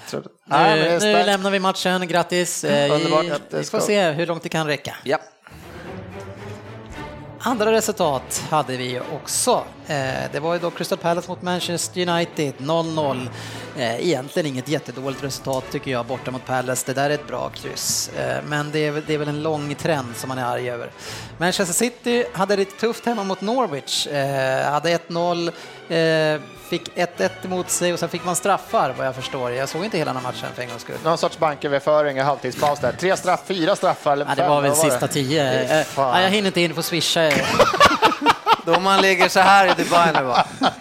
[0.45, 2.63] Nu, nu lämnar vi matchen, grattis.
[2.63, 3.41] Eh, Underbart.
[3.49, 4.95] Vi får se hur långt det kan räcka.
[5.03, 5.17] Ja.
[7.45, 9.63] Andra resultat hade vi också.
[9.87, 13.29] Eh, det var ju då Crystal Palace mot Manchester United, 0-0.
[13.77, 16.83] Eh, egentligen inget jättedåligt resultat tycker jag borta mot Palace.
[16.85, 20.27] Det där är ett bra kryss, eh, men det är, väl en lång trend som
[20.27, 20.91] man är arg över.
[21.37, 24.07] Manchester City hade lite tufft hemma mot Norwich,
[24.65, 25.51] hade 1-0
[26.73, 29.51] fick 1-1 emot sig och sen fick man straffar vad jag förstår.
[29.51, 30.95] Jag såg inte hela den matchen för en gångs skull.
[31.03, 32.91] Någon sorts banköverföring i halvtidspaus där.
[32.91, 35.83] Tre straff, fyra straffar eller ja, Det var väl sista tio.
[35.95, 37.31] Ja, jag hinner inte in, får swisha.
[38.65, 40.45] Då man ligger så här i Dubai nu va?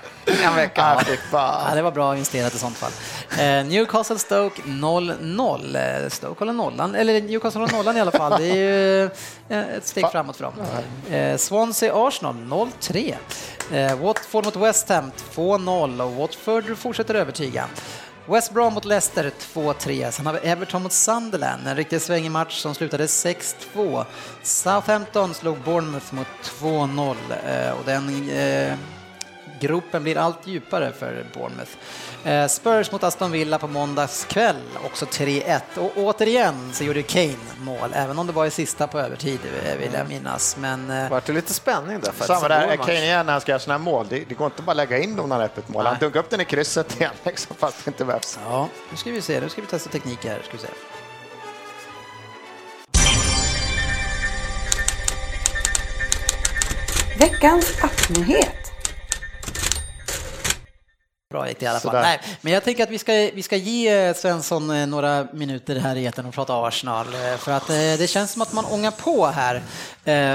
[0.45, 1.05] En vecka.
[1.32, 2.90] Ja, det var bra investerat i sånt fall.
[3.39, 5.76] Eh, Newcastle Stoke 0-0.
[5.76, 8.41] Eh, Stoke håller nollan, eller Newcastle håller nollan i alla fall.
[8.41, 9.05] Det är ju
[9.49, 10.55] eh, ett steg framåt för dem.
[11.39, 13.14] Swansea Arsenal 0-3.
[13.97, 17.66] Watford mot West Ham 2-0 och Watford fortsätter övertyga.
[18.26, 20.11] West Brom mot Leicester 2-3.
[20.11, 24.05] Sen har vi Everton mot Sunderland, en riktigt svängig match som slutade 6-2.
[24.43, 26.26] Southampton slog Bournemouth mot
[26.61, 27.16] 2-0
[27.72, 28.09] och den
[29.62, 31.70] Gropen blir allt djupare för Bournemouth.
[32.24, 35.60] Eh, Spurs mot Aston Villa på måndags kväll, också 3-1.
[35.76, 39.76] Och återigen så gjorde Kane mål, även om det var i sista på övertid eh,
[39.78, 40.56] vill jag minnas.
[40.56, 42.12] Men, eh, Vart det lite spänning där?
[42.26, 44.06] Samma där, Kane igen när han ska göra sådana här mål.
[44.08, 45.86] Det, det, går inte bara att lägga in dem när han öppet mål.
[45.86, 48.38] Han dunkar upp den i krysset igen, liksom, fast det inte behövs.
[48.44, 50.42] Ja, nu ska vi se, nu ska vi testa teknik här.
[50.44, 50.68] Ska vi se.
[57.18, 58.61] Veckans appnyhet.
[61.33, 61.93] Bra gick det i alla fall.
[61.93, 65.97] Nej, men jag tänker att vi ska, vi ska ge Svensson eh, några minuter här
[65.97, 67.07] i eten och prata Arsenal.
[67.07, 69.62] Eh, för att eh, det känns som att man ångar på här.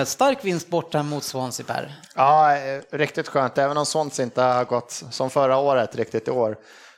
[0.05, 1.95] Stark vinst borta mot Swansea, Per.
[2.15, 2.57] Ja,
[2.91, 3.57] riktigt skönt.
[3.57, 6.57] Även om Swansea inte har gått som förra året riktigt i år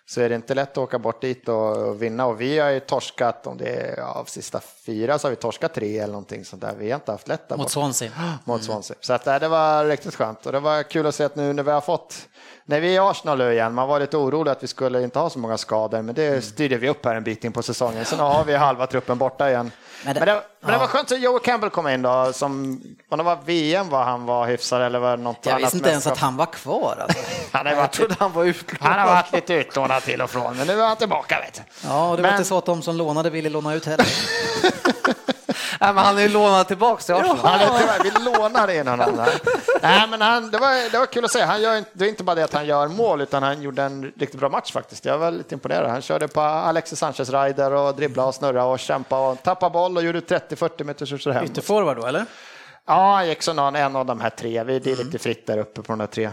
[0.09, 2.25] så är det inte lätt att åka bort dit och vinna.
[2.25, 5.73] Och vi har ju torskat, om det är av sista fyra så har vi torskat
[5.73, 6.75] tre eller någonting sånt där.
[6.77, 8.11] Vi har inte haft lätt där Mot Swansea.
[8.43, 8.97] Mot Swansea.
[9.01, 11.63] Så att, det var riktigt skönt och det var kul att se att nu när
[11.63, 12.27] vi har fått
[12.69, 15.29] när vi är Arsenal nu igen, man var lite orolig att vi skulle inte ha
[15.29, 16.41] så många skador, men det mm.
[16.41, 18.05] styrde vi upp här en bit in på säsongen.
[18.05, 19.71] Sen har vi halva truppen borta igen.
[20.05, 22.81] Men det, men det, men det var skönt att Joe Campbell kom in då, som,
[23.09, 25.89] om det var VM var han var hyfsad eller var något Jag annat visste inte
[25.89, 26.97] ens att han var kvar.
[27.01, 27.19] Alltså.
[27.51, 28.97] han, har varit, jag han var utlånad.
[28.97, 31.39] Han har varit lite utlånad till och från, men nu är han tillbaka.
[31.39, 34.07] Vet Ja, och det var inte så att de som lånade ville låna ut heller.
[35.79, 37.37] Nej, men han är ju lånad tillbaka till Arsenal.
[37.43, 39.25] Ja, tyvärr, vi lånar in honom.
[39.81, 41.41] Nej, men han, det, var, det var kul att se.
[41.41, 44.03] Han gör, det är inte bara det att han gör mål, utan han gjorde en
[44.03, 45.05] riktigt bra match faktiskt.
[45.05, 45.89] Jag var lite imponerad.
[45.89, 50.03] Han körde på Alexis Sanchez-rider och dribblade och snurrade och kämpade och tappade boll och
[50.03, 51.45] gjorde 30-40 meters hem.
[51.45, 52.25] Ytterforward då, eller?
[52.85, 54.63] Ja, han gick som någon, en av de här tre.
[54.63, 56.29] Det är lite fritt där uppe på de här tre.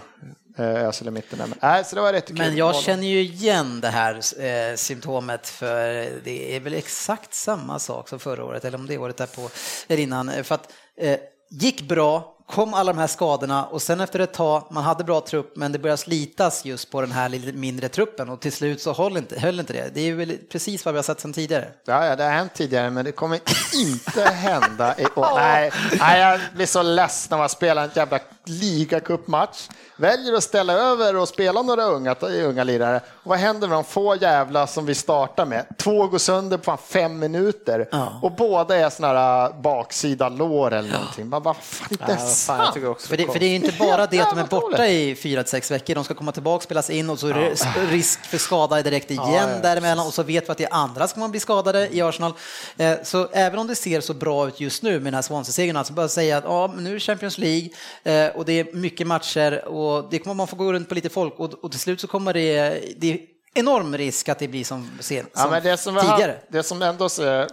[0.57, 1.39] Eh, Ösel i mitten.
[1.39, 5.49] Men, äh, så det var rätt Men jag känner ju igen det här eh, symptomet
[5.49, 9.49] för det är väl exakt samma sak som förra året eller om det året därpå
[9.89, 10.45] eller innan.
[10.45, 11.19] För att eh,
[11.51, 15.21] gick bra, kom alla de här skadorna och sen efter ett tag, man hade bra
[15.21, 18.83] trupp men det började slitas just på den här lite mindre truppen och till slut
[18.83, 19.91] så höll inte, höll inte det.
[19.95, 21.69] Det är väl precis vad vi har sett sedan tidigare.
[21.85, 23.41] Ja, ja, det har hänt tidigare men det kommer
[23.75, 25.35] inte hända i år.
[25.35, 30.73] Nej, nej, jag blir så ledsen när man spelar en jävla ligacupmatch väljer att ställa
[30.73, 33.01] över och spela några unga, unga lirare.
[33.07, 35.67] Och vad händer med de få jävla som vi startar med?
[35.79, 38.21] Två går sönder på fem minuter ja.
[38.23, 41.29] och båda är såna här äh, baksida lår eller någonting.
[41.29, 42.75] Man bara, fan, inte ja, sant.
[42.99, 45.51] För det, för det är inte bara det att de är borta i fyra till
[45.51, 45.95] sex veckor.
[45.95, 47.83] De ska komma tillbaka, spelas in och så är det ja.
[47.91, 51.09] risk för skada direkt igen ja, däremellan och så vet vi att det är andra
[51.09, 52.33] som man bli skadade i Arsenal.
[52.77, 55.77] Eh, så även om det ser så bra ut just nu med den här Swansea-segern,
[55.77, 57.69] alltså bara säga att ja, nu är det Champions League
[58.05, 61.09] eh, och det är mycket matcher och det kommer man få gå runt på lite
[61.09, 63.19] folk och, och till slut så kommer det, det är
[63.55, 66.33] enorm risk att det blir som, som ja, det som tidigare.
[66.33, 67.49] Har, det som ändå ser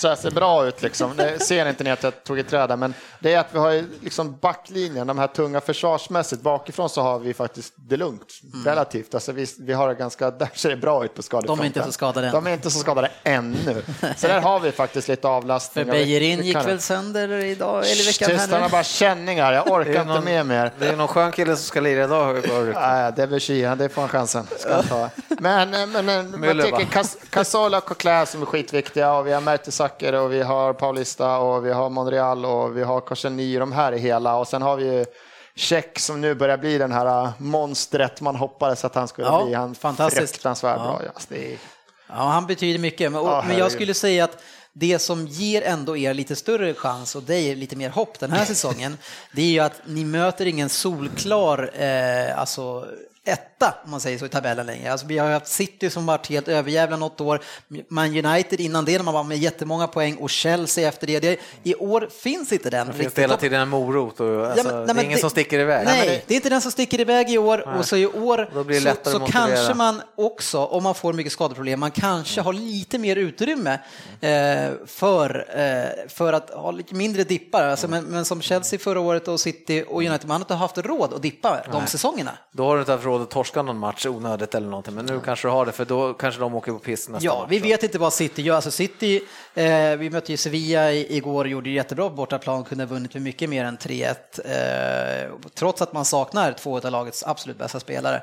[0.00, 0.82] så här ser bra ut.
[0.82, 1.16] Liksom.
[1.16, 3.84] Det ser inte ni att jag tog ett träd men det är att vi har
[4.00, 6.42] liksom backlinjen, de här tunga försvarsmässigt.
[6.42, 8.64] Bakifrån så har vi faktiskt det lugnt, mm.
[8.64, 9.14] relativt.
[9.14, 11.58] Alltså vi, vi har det ganska, där ser det bra ut på skadefronten.
[11.58, 12.32] De är inte så skadade än.
[12.32, 13.82] De är inte så skadade ännu.
[14.16, 15.84] Så där har vi faktiskt lite avlastning.
[15.84, 18.68] För Bejerin gick väl sönder idag, eller i veckan här nu?
[18.68, 20.72] bara känningar, jag orkar någon, inte med mer.
[20.78, 22.34] Det är någon skön kille som ska lira idag.
[22.74, 24.46] Nej, det är väl det får han chansen.
[24.58, 25.10] Ska han ta.
[25.28, 29.40] Men, men, men man tycker Casola och Coquelin som är skitviktiga och vi har
[29.84, 33.92] Mertesacker och vi har Paulista och vi har Monreal och vi har Korseny, de här
[33.92, 35.04] är hela och sen har vi
[35.56, 39.44] Check som nu börjar bli den här äh, monstret man hoppades att han skulle ja,
[39.44, 39.54] bli.
[39.54, 40.84] Han fantastiskt fruktansvärt ja.
[40.84, 41.02] bra.
[41.14, 41.58] Just det.
[42.08, 44.38] Ja, han betyder mycket, men, och, men jag skulle säga att
[44.72, 48.44] det som ger ändå er lite större chans och dig lite mer hopp den här
[48.54, 48.98] säsongen,
[49.32, 52.86] det är ju att ni möter ingen solklar, eh, alltså
[53.24, 54.92] etta om man säger så i tabellen längre.
[54.92, 57.40] Alltså, vi har haft City som varit helt överjävla något år,
[57.88, 61.20] Man United innan det när man var med jättemånga poäng och Chelsea efter det.
[61.20, 62.86] det I år finns inte den.
[62.86, 65.30] Det finns hela tiden en morot och alltså, ja, men, det är ingen det, som
[65.30, 65.86] sticker iväg.
[65.86, 67.78] Nej, det, det, är inte den som sticker iväg i år nej.
[67.78, 68.48] och så i år
[69.04, 73.16] så, så kanske man också, om man får mycket skadeproblem, man kanske har lite mer
[73.16, 73.78] utrymme
[74.20, 77.62] eh, för, eh, för att ha lite mindre dippar.
[77.62, 80.78] Alltså, men, men, som Chelsea förra året och City och United, man har inte haft
[80.78, 82.38] råd att dippa de säsongerna.
[82.52, 85.20] Då har du inte haft råd att torska någon match onödigt eller någonting, men nu
[85.24, 87.46] kanske du har det för då kanske de åker på piss nästa Ja, match.
[87.50, 88.54] vi vet inte vad City gör.
[88.54, 89.20] Alltså City,
[89.54, 93.22] eh, vi mötte ju Sevilla igår och gjorde jättebra på bortaplan, kunde ha vunnit med
[93.22, 98.22] mycket mer än 3-1, eh, trots att man saknar två av lagets absolut bästa spelare.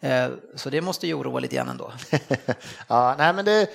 [0.00, 1.92] Eh, så det måste ju oroa lite grann ändå.
[2.88, 3.66] ja, nej men det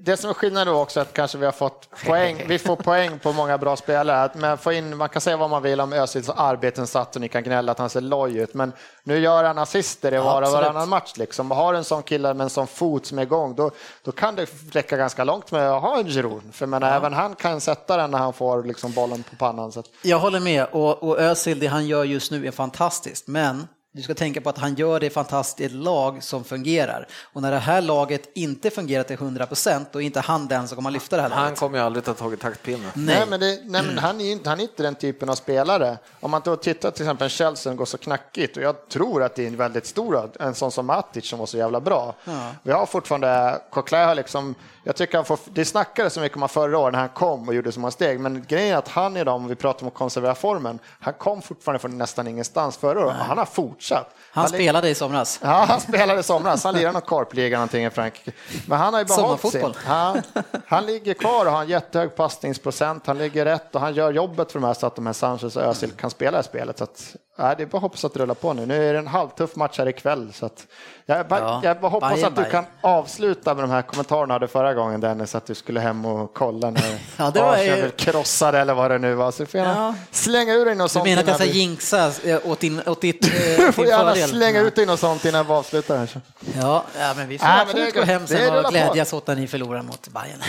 [0.00, 3.18] det som är skillnaden då också att kanske vi har fått poäng, vi får poäng
[3.18, 4.30] på många bra spelare.
[4.34, 7.42] Men få in, man kan säga vad man vill om Özils arbetsinsats och ni kan
[7.42, 10.88] gnälla att han ser loj ut, men nu gör han assister i var och varannan
[10.88, 11.12] match.
[11.16, 11.50] Liksom.
[11.50, 13.70] Har en sån kille med en sån fot som är igång, då,
[14.02, 16.42] då kan det räcka ganska långt med att ha en Giroud.
[16.52, 16.88] För men ja.
[16.88, 19.72] även han kan sätta den när han får liksom bollen på pannan.
[19.72, 19.82] Så.
[20.02, 24.02] Jag håller med, och, och Özil, det han gör just nu är fantastiskt, men du
[24.02, 27.08] ska tänka på att han gör det fantastiskt i ett lag som fungerar.
[27.32, 30.68] Och när det här laget inte fungerar till 100 procent, då är inte han den
[30.68, 31.58] som kommer att lyfta det här Han laget.
[31.58, 32.90] kommer ju aldrig ta tag i taktpinnen.
[32.94, 33.16] Nej.
[33.16, 35.98] nej, men, det, nej, men han, är inte, han är inte den typen av spelare.
[36.20, 39.42] Om man då tittar till exempel Chelsea går så knackigt och jag tror att det
[39.42, 42.14] är en väldigt stor, en sån som Matic som var så jävla bra.
[42.24, 42.50] Ja.
[42.62, 44.54] Vi har fortfarande, Coquelin har liksom
[44.88, 47.48] jag tycker han får, det snackades så mycket om honom förra året när han kom
[47.48, 49.88] och gjorde så många steg, men grejen är att han är de, vi pratar om
[49.88, 53.44] att konservera formen, han kom fortfarande från nästan ingenstans förra året och han har
[53.78, 54.14] fortsatt.
[54.30, 55.40] Han, han spelade i somras.
[55.42, 56.64] Ja, han spelade i somras.
[56.64, 58.32] Han lirade någon korpliga någonting i Frankrike.
[58.66, 59.74] Men han har ju behållit sin.
[59.76, 60.22] Han,
[60.66, 63.06] han ligger kvar och har en jättehög passningsprocent.
[63.06, 65.56] Han ligger rätt och han gör jobbet för de här så att de här Sanchez
[65.56, 66.78] och Özil kan spela i spelet.
[66.78, 68.66] Så att, ja, det är bara att hoppas att det rullar på nu.
[68.66, 70.32] Nu är det en halvtuff match här ikväll.
[70.32, 70.66] Så att,
[71.10, 74.48] jag, ja, jag hoppas Bayern, att du kan avsluta med de här kommentarerna du hade
[74.48, 76.82] förra gången Dennis, att du skulle hem och kolla när
[77.16, 77.90] ja, det var ju...
[77.90, 79.30] krossade eller vad det nu var.
[79.30, 79.94] Så du får gärna ja.
[80.10, 81.04] slänga ur dig något sånt.
[81.04, 82.12] Du menar att jag ska jinxa
[82.44, 83.24] åt, din, åt ditt
[83.58, 84.28] eh, Du får gärna fördel.
[84.28, 85.98] slänga ut dig något sånt innan vi avslutar.
[85.98, 86.20] Här.
[86.56, 89.46] Ja, ja, men vi får ja, absolut gå hem sen och glädjas åt när ni
[89.46, 90.42] förlorar mot Bayern.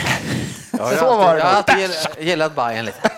[0.71, 1.39] Ja, så var det.
[1.39, 1.89] Jag har alltid
[2.19, 3.09] gillat Bayern lite.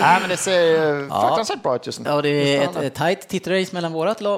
[0.00, 2.10] Nej, men det ser fruktansvärt bra ut just nu.
[2.10, 3.92] Ja, det är ett, tajt titrace mellan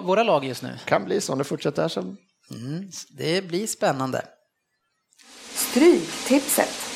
[0.05, 0.71] våra lag just nu.
[0.85, 2.01] Kan bli så om det fortsätter så.
[2.51, 4.25] Mm, det blir spännande.
[5.55, 6.91] Stryktipset.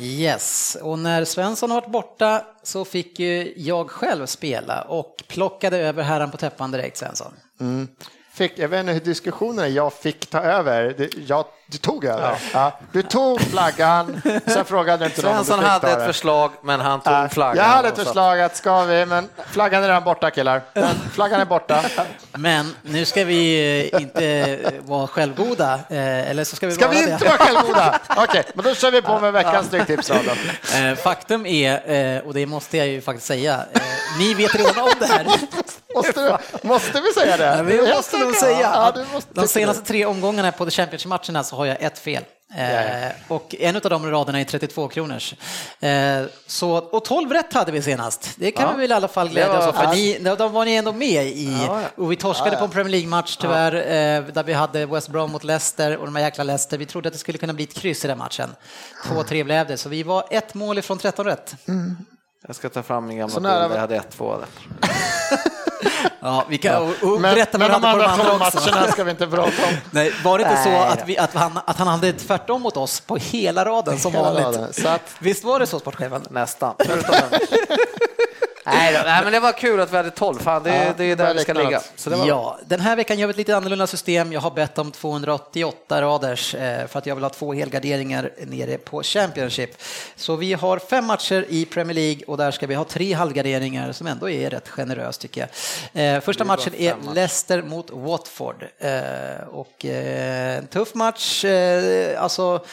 [0.00, 5.78] Yes, och när Svensson har varit borta så fick ju jag själv spela och plockade
[5.78, 7.32] över herran på täppan direkt Svensson.
[7.60, 7.88] Mm.
[8.40, 11.08] Fick, jag vet inte hur diskussionen jag fick ta över.
[11.26, 12.22] Jag du tog över?
[12.22, 12.36] Ja.
[12.52, 12.78] ja.
[12.92, 17.12] Du tog flaggan, sen frågade inte Svensson om du hade ett förslag, men han tog
[17.12, 17.28] ja.
[17.28, 17.56] flaggan.
[17.56, 20.62] Jag hade ett förslag att ska vi, men flaggan är redan borta killar.
[20.74, 21.82] Men flaggan är borta.
[22.32, 26.86] Men nu ska vi eh, inte eh, vara självgoda, eh, eller så ska vi Ska
[26.86, 27.24] vara vi inte det?
[27.24, 28.00] vara självgoda?
[28.08, 30.10] Okej, okay, men då kör vi på med veckans stryktips.
[31.02, 33.64] Faktum är, och det måste jag ju faktiskt säga,
[34.18, 35.26] ni vet redan om det här.
[35.94, 37.56] Måste, måste vi säga det?
[37.56, 38.60] Ja, vi måste nog säga.
[38.60, 42.24] Ja, måste De senaste tre omgångarna på The Championship-matcherna så har jag ett fel.
[42.54, 45.34] Eh, och en av de raderna är 32 kronors.
[45.80, 48.30] Eh, så, och 12 rätt hade vi senast.
[48.36, 48.72] Det kan ja.
[48.72, 51.26] vi väl i alla fall glädja oss åt, för ni, de var ni ändå med
[51.26, 51.64] i.
[51.66, 51.88] Ja, ja.
[51.96, 55.44] Och vi torskade på en Premier League-match tyvärr, eh, där vi hade West Brom mot
[55.44, 56.78] Leicester och de här jäkla Leicester.
[56.78, 58.50] Vi trodde att det skulle kunna bli ett kryss i den matchen.
[59.04, 61.54] 2-3 blev det, så vi var ett mål ifrån 13 rätt.
[61.68, 61.96] Mm.
[62.46, 64.48] Jag ska ta fram min gamla bild, jag hade 1-2 där.
[66.20, 69.10] Ja, vi kan, och, och men, berätta vad men de andra tolv matcherna ska vi
[69.10, 69.74] inte prata om.
[69.90, 72.76] Nej, var det inte Nej, så att, vi, att, han, att han hade tvärtom mot
[72.76, 74.44] oss på hela raden som hela vanligt?
[74.44, 74.72] Raden.
[74.72, 76.22] Så att, Visst var det så, sportchefen?
[76.30, 76.74] Nästan.
[78.66, 81.04] Nej, då, nej, men det var kul att vi hade 12, fan, det, ja, det
[81.04, 81.80] är där vi ska ligga.
[81.96, 82.26] Så var...
[82.26, 84.32] Ja, den här veckan gör vi ett lite annorlunda system.
[84.32, 88.78] Jag har bett om 288 raders eh, för att jag vill ha två helgarderingar nere
[88.78, 89.82] på Championship.
[90.16, 93.92] Så vi har fem matcher i Premier League och där ska vi ha tre halvgarderingar
[93.92, 95.48] som ändå är rätt generöst tycker
[95.92, 96.16] jag.
[96.16, 101.44] Eh, första matchen är Leicester mot Watford eh, och en tuff match,
[102.18, 102.64] alltså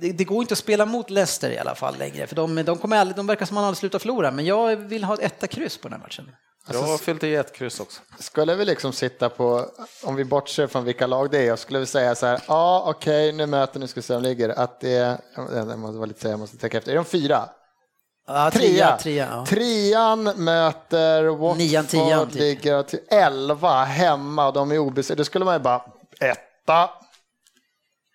[0.00, 2.78] det, det, går inte att spela mot Leicester i alla fall längre, för de, de,
[2.78, 5.20] kommer aldrig, de verkar som att man aldrig slutar förlora, men jag vill ha ett
[5.20, 6.30] etta kryss på den här matchen.
[6.66, 8.00] Alltså, jag har fyllt i ett kryss också.
[8.18, 9.66] Skulle vi liksom sitta på,
[10.02, 12.84] om vi bortser från vilka lag det är, jag skulle vi säga så här, ja
[12.86, 15.96] okej, okay, nu möter, nu ska vi se om ligger, att det är, jag måste
[15.96, 17.48] vara lite, jag måste tänka efter, är de fyra?
[18.26, 18.96] Ja, trea.
[18.96, 19.46] trea ja.
[19.46, 22.40] Trean möter Watford, Nian, tian, typ.
[22.40, 25.20] ligger till elva hemma och de är obesegrade.
[25.20, 25.82] Då skulle man ju bara,
[26.20, 26.90] etta,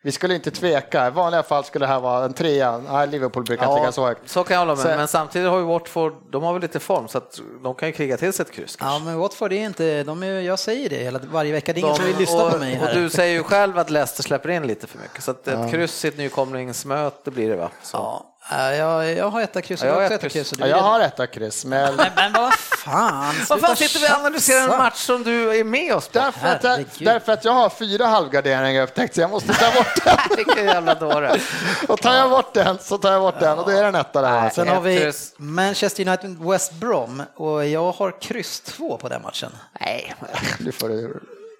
[0.05, 1.07] Vi skulle inte tveka.
[1.07, 2.77] I vanliga fall skulle det här vara en trea.
[2.77, 4.29] Nej, Liverpool brukar ja, ligga så högt.
[4.29, 4.97] Så kan jag hålla med.
[4.97, 7.93] Men samtidigt har ju Watford, de har väl lite form så att de kan ju
[7.93, 8.75] kriga till sig ett kryss.
[8.75, 8.97] Kanske.
[8.99, 11.73] Ja, men Watford är inte, de är, jag säger det hela, varje vecka.
[11.73, 12.89] Det är ingen som vill lyssna på mig här.
[12.89, 15.23] Och du säger ju själv att Leicester släpper in lite för mycket.
[15.23, 17.69] Så att ett kryss i ett nykomlingsmöte blir det va?
[17.83, 17.97] Så.
[17.97, 18.34] Ja.
[18.49, 20.53] Jag, jag har etta kryss och jag, har etta kryss.
[20.57, 21.65] Ja, jag har etta kryss.
[21.65, 23.35] Men, men, men vad fan.
[23.49, 26.19] Vad fan sitter vi och analyserar en match som du är med oss på?
[26.19, 30.03] Därför att, jag, därför att jag har fyra halvgarderingar upptäckt så jag måste ta bort
[30.05, 30.17] den.
[30.37, 31.39] Vilken jävla dåre.
[31.87, 33.95] och tar jag bort den så tar jag bort den och då är det en
[33.95, 34.49] etta där.
[34.49, 39.51] Sen har vi Manchester United West Brom och jag har kryss två på den matchen.
[39.79, 40.15] Nej.
[40.59, 41.19] Nu får du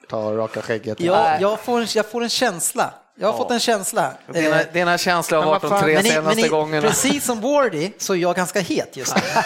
[0.10, 1.00] ta raka skägget.
[1.00, 3.38] Ja, jag, får, jag får en känsla jag har ja.
[3.38, 4.12] fått en känsla.
[4.34, 6.88] Dina, dina känslor har varit de tre men senaste men i, gångerna.
[6.88, 9.22] Precis som Wardy så är jag ganska het just nu.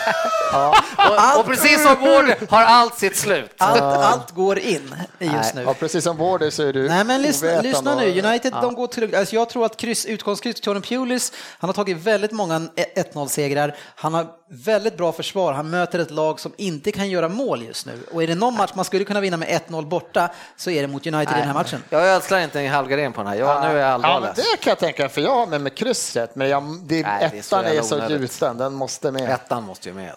[0.52, 0.76] ja.
[0.98, 3.52] och, och, precis som Wardy har allt sitt slut.
[3.58, 5.62] Allt, allt går in just nu.
[5.62, 8.22] Ja, precis som Wardy så är du Nej, men lyssna, lyssna nu.
[8.22, 8.62] United, ja.
[8.62, 12.32] de går till, alltså jag tror att kryss, utgångskryss, Tony Pulis, han har tagit väldigt
[12.32, 12.60] många
[12.96, 13.76] 1-0-segrar.
[13.96, 15.54] Han har väldigt bra försvar.
[15.54, 18.00] Han möter ett lag som inte kan göra mål just nu.
[18.12, 20.88] Och är det någon match man skulle kunna vinna med 1-0 borta så är det
[20.88, 21.38] mot United Nej.
[21.38, 21.84] i den här matchen.
[21.90, 23.40] Jag ödslar inte en halvgardin på den här.
[23.40, 24.28] Jag, nu är jag allvarlig.
[24.28, 27.24] Ja, det kan jag tänka, för jag har med mig krysset, men jag, det, Nej,
[27.26, 29.30] ettan är så, är så gjuten, den måste med.
[29.30, 30.14] Ettan måste ju med.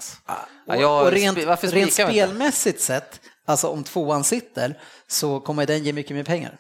[0.67, 4.79] Ja, och, och rent, rent spelmässigt sett, alltså om tvåan sitter,
[5.09, 6.59] så kommer den ge mycket mer pengar.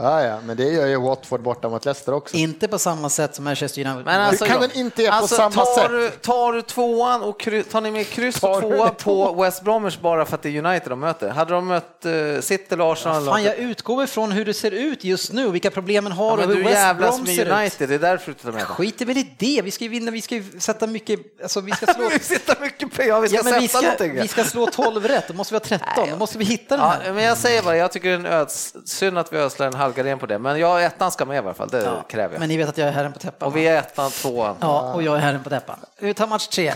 [0.00, 2.36] Ja, ja, men det gör ju Watford borta mot Leicester också.
[2.36, 4.04] Inte på samma sätt som Manchester United.
[4.04, 6.22] Men alltså, kan den inte göra alltså, på samma tar, sätt?
[6.22, 10.24] Tar du tvåan och kry, tar ni med kryss och tvåa på West Bromwich bara
[10.24, 11.28] för att det är United de möter?
[11.28, 13.24] Hade de mött uh, City eller Arsenal?
[13.24, 16.44] Ja, fan, jag utgår ifrån hur det ser ut just nu, vilka problemen har ja,
[16.46, 17.88] och hur West Brom ser med United, ut.
[17.88, 20.22] det är därför du tar med Skiter väl i det, vi ska ju vinna, vi
[20.22, 22.08] ska ju sätta mycket, alltså vi ska slå...
[22.12, 24.14] vi sätta mycket pengar, vi ska ja, sätta vi ska, någonting.
[24.14, 26.86] Vi ska slå 12 rätt, då måste vi ha 13, då måste vi hitta den
[26.86, 27.02] här.
[27.06, 29.66] Ja, men jag säger bara, jag tycker det är en öds, synd att vi ödslar
[29.66, 32.02] en halvgardin på det, men jag Ja, ettan ska med i alla fall, det ja,
[32.08, 32.40] kräver jag.
[32.40, 33.48] Men ni vet att jag är herren på täppan.
[33.48, 34.56] Och vi är ettan, tvåan.
[34.60, 35.78] Ja, och jag är herren på täppan.
[35.98, 36.68] Vi tar match tre.
[36.68, 36.74] Eh,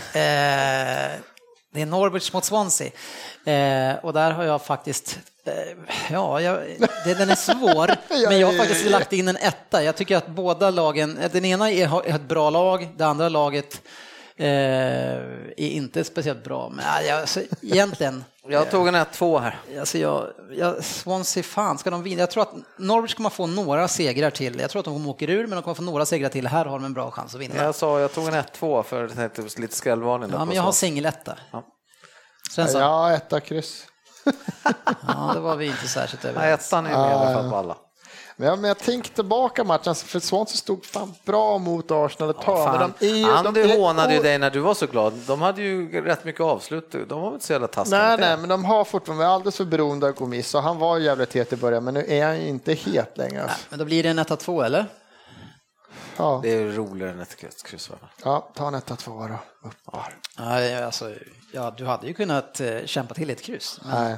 [1.73, 2.87] det är Norwich mot Swansea.
[3.45, 5.53] Eh, och där har jag faktiskt, eh,
[6.11, 6.59] ja, jag,
[7.05, 7.91] det, den är svår,
[8.29, 9.83] men jag har faktiskt lagt in en etta.
[9.83, 13.81] Jag tycker att båda lagen, den ena är, ett bra lag, det andra laget
[14.45, 16.69] är inte speciellt bra.
[16.69, 16.85] Men
[17.19, 19.59] alltså, egentligen jag tog en 1-2 här.
[19.79, 22.19] Alltså jag, jag, Swansea, fan, ska de vinna?
[22.19, 24.59] Jag tror att Norwich kommer få några segrar till.
[24.59, 26.47] Jag tror att de åker ur, men de kommer få några segrar till.
[26.47, 27.55] Här har de en bra chans att vinna.
[27.55, 30.29] Jag sa, jag tog en 1-2 för tänkte lite skrällvarning.
[30.33, 31.37] Ja, men jag har singeletta.
[31.51, 31.63] Ja.
[32.51, 32.81] Svensson?
[32.81, 33.85] Ja, etta kryss.
[35.07, 36.67] ja, det var vi inte särskilt överens.
[36.67, 37.77] ettan är med i alla fall på alla.
[38.43, 42.41] Men jag, men jag tänker tillbaka matchen, för Swansea stod fan bra mot Arsenal ett
[42.41, 42.57] tag.
[42.57, 45.13] Ja, de är ju, Han de hånade ju dig när du var så glad.
[45.27, 46.95] De hade ju rätt mycket avslut.
[47.07, 47.97] De var inte så jävla taskiga.
[47.97, 51.33] Nej, nej, men de har fortfarande alldeles för beroende av Gomis och han var jävligt
[51.33, 53.45] het i början, men nu är han ju inte het längre.
[53.45, 54.85] Nej, men då blir det en 1-2 eller?
[56.17, 56.39] Ja.
[56.43, 57.89] Det är roligare än ett kryss.
[58.23, 59.69] Ja, ta en 1-2 då.
[60.37, 61.11] Ja, alltså,
[61.53, 63.79] ja, du hade ju kunnat eh, kämpa till ett kryss.
[63.83, 64.17] Men,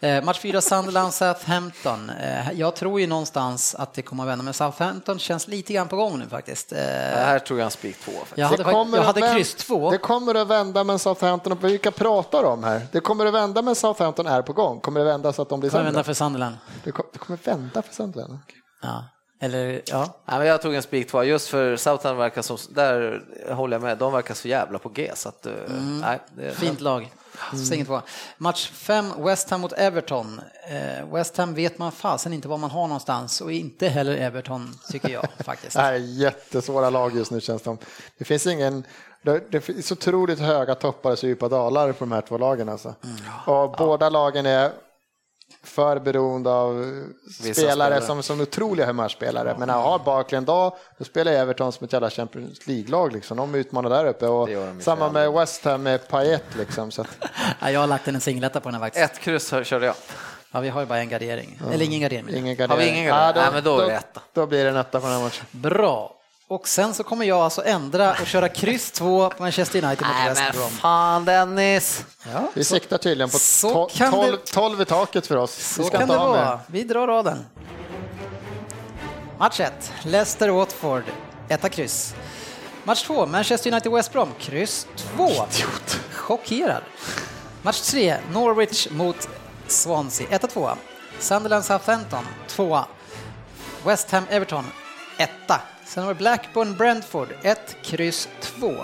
[0.00, 2.10] eh, match 4, Sunderland, Southampton.
[2.10, 5.88] Eh, jag tror ju någonstans att det kommer att vända, men Southampton känns lite grann
[5.88, 6.72] på gång nu faktiskt.
[6.72, 6.84] Eh, det
[7.24, 8.12] här tror jag en spik 2.
[8.34, 8.62] Jag hade,
[8.96, 9.90] jag hade kryss 2.
[9.90, 12.86] Det kommer att vända, men Southampton, vilka pratar om här?
[12.92, 14.80] Det kommer att vända, men Southampton är på gång.
[14.80, 15.82] Kommer det vända så att de blir sämre?
[15.84, 16.56] Det kommer vända för Sunderland.
[16.84, 18.32] Det kommer vända för Sunderland?
[18.32, 18.56] Okay.
[18.82, 19.04] Ja.
[19.40, 20.16] Eller, ja.
[20.24, 23.82] Nej, men jag tog en spik två just för Southampton verkar som, där håller jag
[23.82, 25.10] med, de verkar så jävla på G.
[25.14, 26.00] Så att, eh, mm.
[26.00, 27.12] nej, det, Fint lag.
[27.52, 28.02] Mm.
[28.38, 30.40] Match 5, West Ham mot Everton.
[30.68, 34.74] Eh, West Ham vet man fasen inte var man har någonstans och inte heller Everton
[34.90, 35.76] tycker jag faktiskt.
[35.76, 37.76] det är jättesvåra lag just nu känns det
[38.18, 38.84] Det finns ingen
[39.50, 42.68] det finns otroligt höga toppar och djupa dalar på de här två lagen.
[42.68, 42.94] Alltså.
[43.04, 43.16] Mm.
[43.46, 43.74] Och ja.
[43.78, 44.72] båda lagen är
[45.66, 49.48] för beroende av spelare, spelare, som, som otroliga humörspelare.
[49.48, 49.58] Ja.
[49.58, 53.12] Men när jag har Barkley en dag, då spelar Everton som ett jävla Champions League-lag.
[53.12, 53.36] Liksom.
[53.36, 54.26] De utmanar där uppe.
[54.26, 54.48] Och
[54.80, 56.44] samma med West Ham med Payet.
[56.58, 57.04] Liksom, så.
[57.60, 59.04] ja, jag har lagt en singletta på den här faktiskt.
[59.04, 59.94] Ett kryss körde jag.
[60.52, 61.60] Ja, vi har ju bara en gardering.
[61.64, 61.72] Ja.
[61.72, 62.34] Eller ingen gardering.
[62.34, 62.70] Ingen gardering.
[62.70, 63.26] Har vi ingen gardering?
[63.26, 64.20] Ja, då, Nej, men då etta.
[64.32, 65.46] Då blir det en etta på den här matchen.
[65.50, 66.16] Bra.
[66.48, 70.16] Och sen så kommer jag alltså ändra och köra kryss 2 på Manchester United mot
[70.38, 70.70] West Brom.
[70.70, 72.04] fan Dennis!
[72.32, 73.38] Ja, vi siktar tydligen på
[74.10, 75.74] 12, 12 i taket för oss.
[75.74, 76.60] Så vi kan det vara.
[76.66, 77.46] Vi drar raden.
[79.38, 81.02] Match 1, Leicester-Watford,
[81.48, 82.14] etta kryss.
[82.84, 84.86] Match 2, Manchester United-West Brom, kryss
[85.16, 85.28] 2.
[86.12, 86.82] Chockerad.
[87.62, 89.28] Match 3, Norwich mot
[89.66, 90.76] Swansea, 1-2.
[91.18, 92.80] Sunderland-Southampton, 2.
[93.84, 94.64] West Ham-Everton,
[95.18, 95.30] 1.
[95.86, 98.74] Sen har vi Blackburn-Brentford, 1, kryss 2.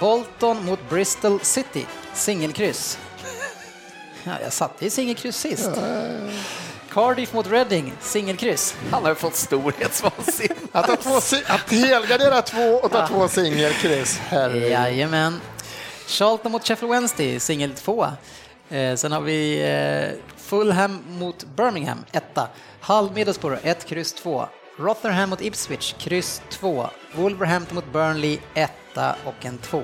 [0.00, 2.98] Bolton mot Bristol City, singelkryss.
[4.24, 5.70] Ja, jag satte i singelkryss sist.
[6.90, 8.76] Cardiff mot Reading, singelkryss.
[8.90, 10.54] Han har ju fått storhetsvansinne.
[10.72, 14.18] Att, ta två, att helgardera två och ta två singelkryss.
[14.18, 14.70] Herregud.
[14.70, 15.40] Jajamän.
[16.06, 18.06] Charlton mot Sheffield Wednesday, singel 2.
[18.68, 22.48] Eh, sen har vi eh, Fulham mot Birmingham, etta.
[22.80, 24.46] Hull Middlesbrough, 1, kryss 2.
[24.76, 26.86] Rotherham mot Ipswich, kryss 2.
[27.14, 29.82] Wolverhampton mot Burnley, etta och en 2.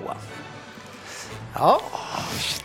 [1.54, 1.80] Ja.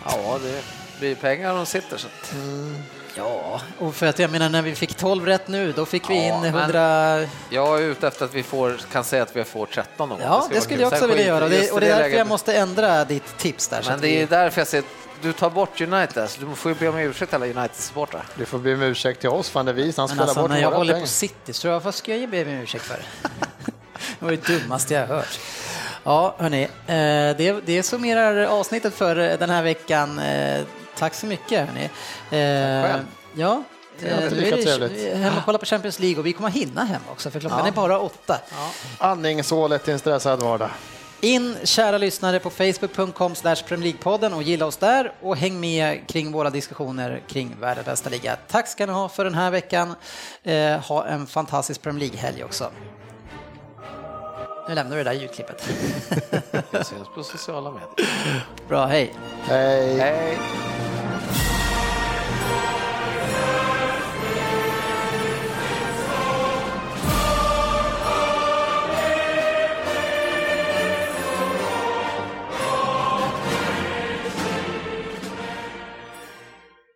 [0.06, 0.64] Ja, det
[1.00, 1.98] blir pengar de sitter.
[1.98, 2.08] Så.
[2.34, 2.76] Mm.
[3.18, 6.28] Ja, och för att jag menar när vi fick 12 rätt nu, då fick vi
[6.28, 7.28] Ja, in men 100...
[7.50, 10.22] Jag är ute efter att vi får, kan säga att vi får 13 någon.
[10.22, 10.82] Ja, det skulle kul.
[10.82, 13.68] jag också vilja göra och det, och det är därför jag måste ändra ditt tips
[13.68, 13.82] där.
[13.86, 14.86] Men att det är därför jag säger,
[15.24, 18.24] du tar bort United, så du får ju be om ursäkt alla United-supportrar.
[18.36, 20.62] Du får be om ursäkt till oss, är vi som Men spelar alltså bort när
[20.62, 21.06] jag håller pengar.
[21.06, 22.96] på City så vad ska jag be om ursäkt för?
[24.20, 25.40] det var det dummaste jag hört.
[26.04, 30.20] Ja, hörni, eh, det, det summerar avsnittet för den här veckan.
[30.20, 30.62] Eh,
[30.98, 31.84] Tack så mycket, hörni.
[31.84, 33.04] Eh, själv.
[33.36, 33.64] Ja,
[34.00, 35.16] Det är lika det trevligt.
[35.18, 37.68] hem och kolla på Champions League och vi kommer hinna hem också för klockan Ja.
[37.68, 38.40] är bara åtta.
[38.98, 40.70] Andningshålet i en stressad vardag.
[41.24, 43.34] In kära lyssnare på facebook.com
[44.00, 48.38] podden och gilla oss där och häng med kring våra diskussioner kring världens bästa liga.
[48.48, 49.96] Tack ska ni ha för den här veckan.
[50.44, 52.72] Eh, ha en fantastisk Premier League-helg också.
[54.70, 55.70] Nu lämnar vi det där ljudklippet.
[56.72, 58.46] Vi ses på sociala medier.
[58.68, 59.14] Bra, hej!
[59.48, 59.98] Hej.
[59.98, 60.38] Hej!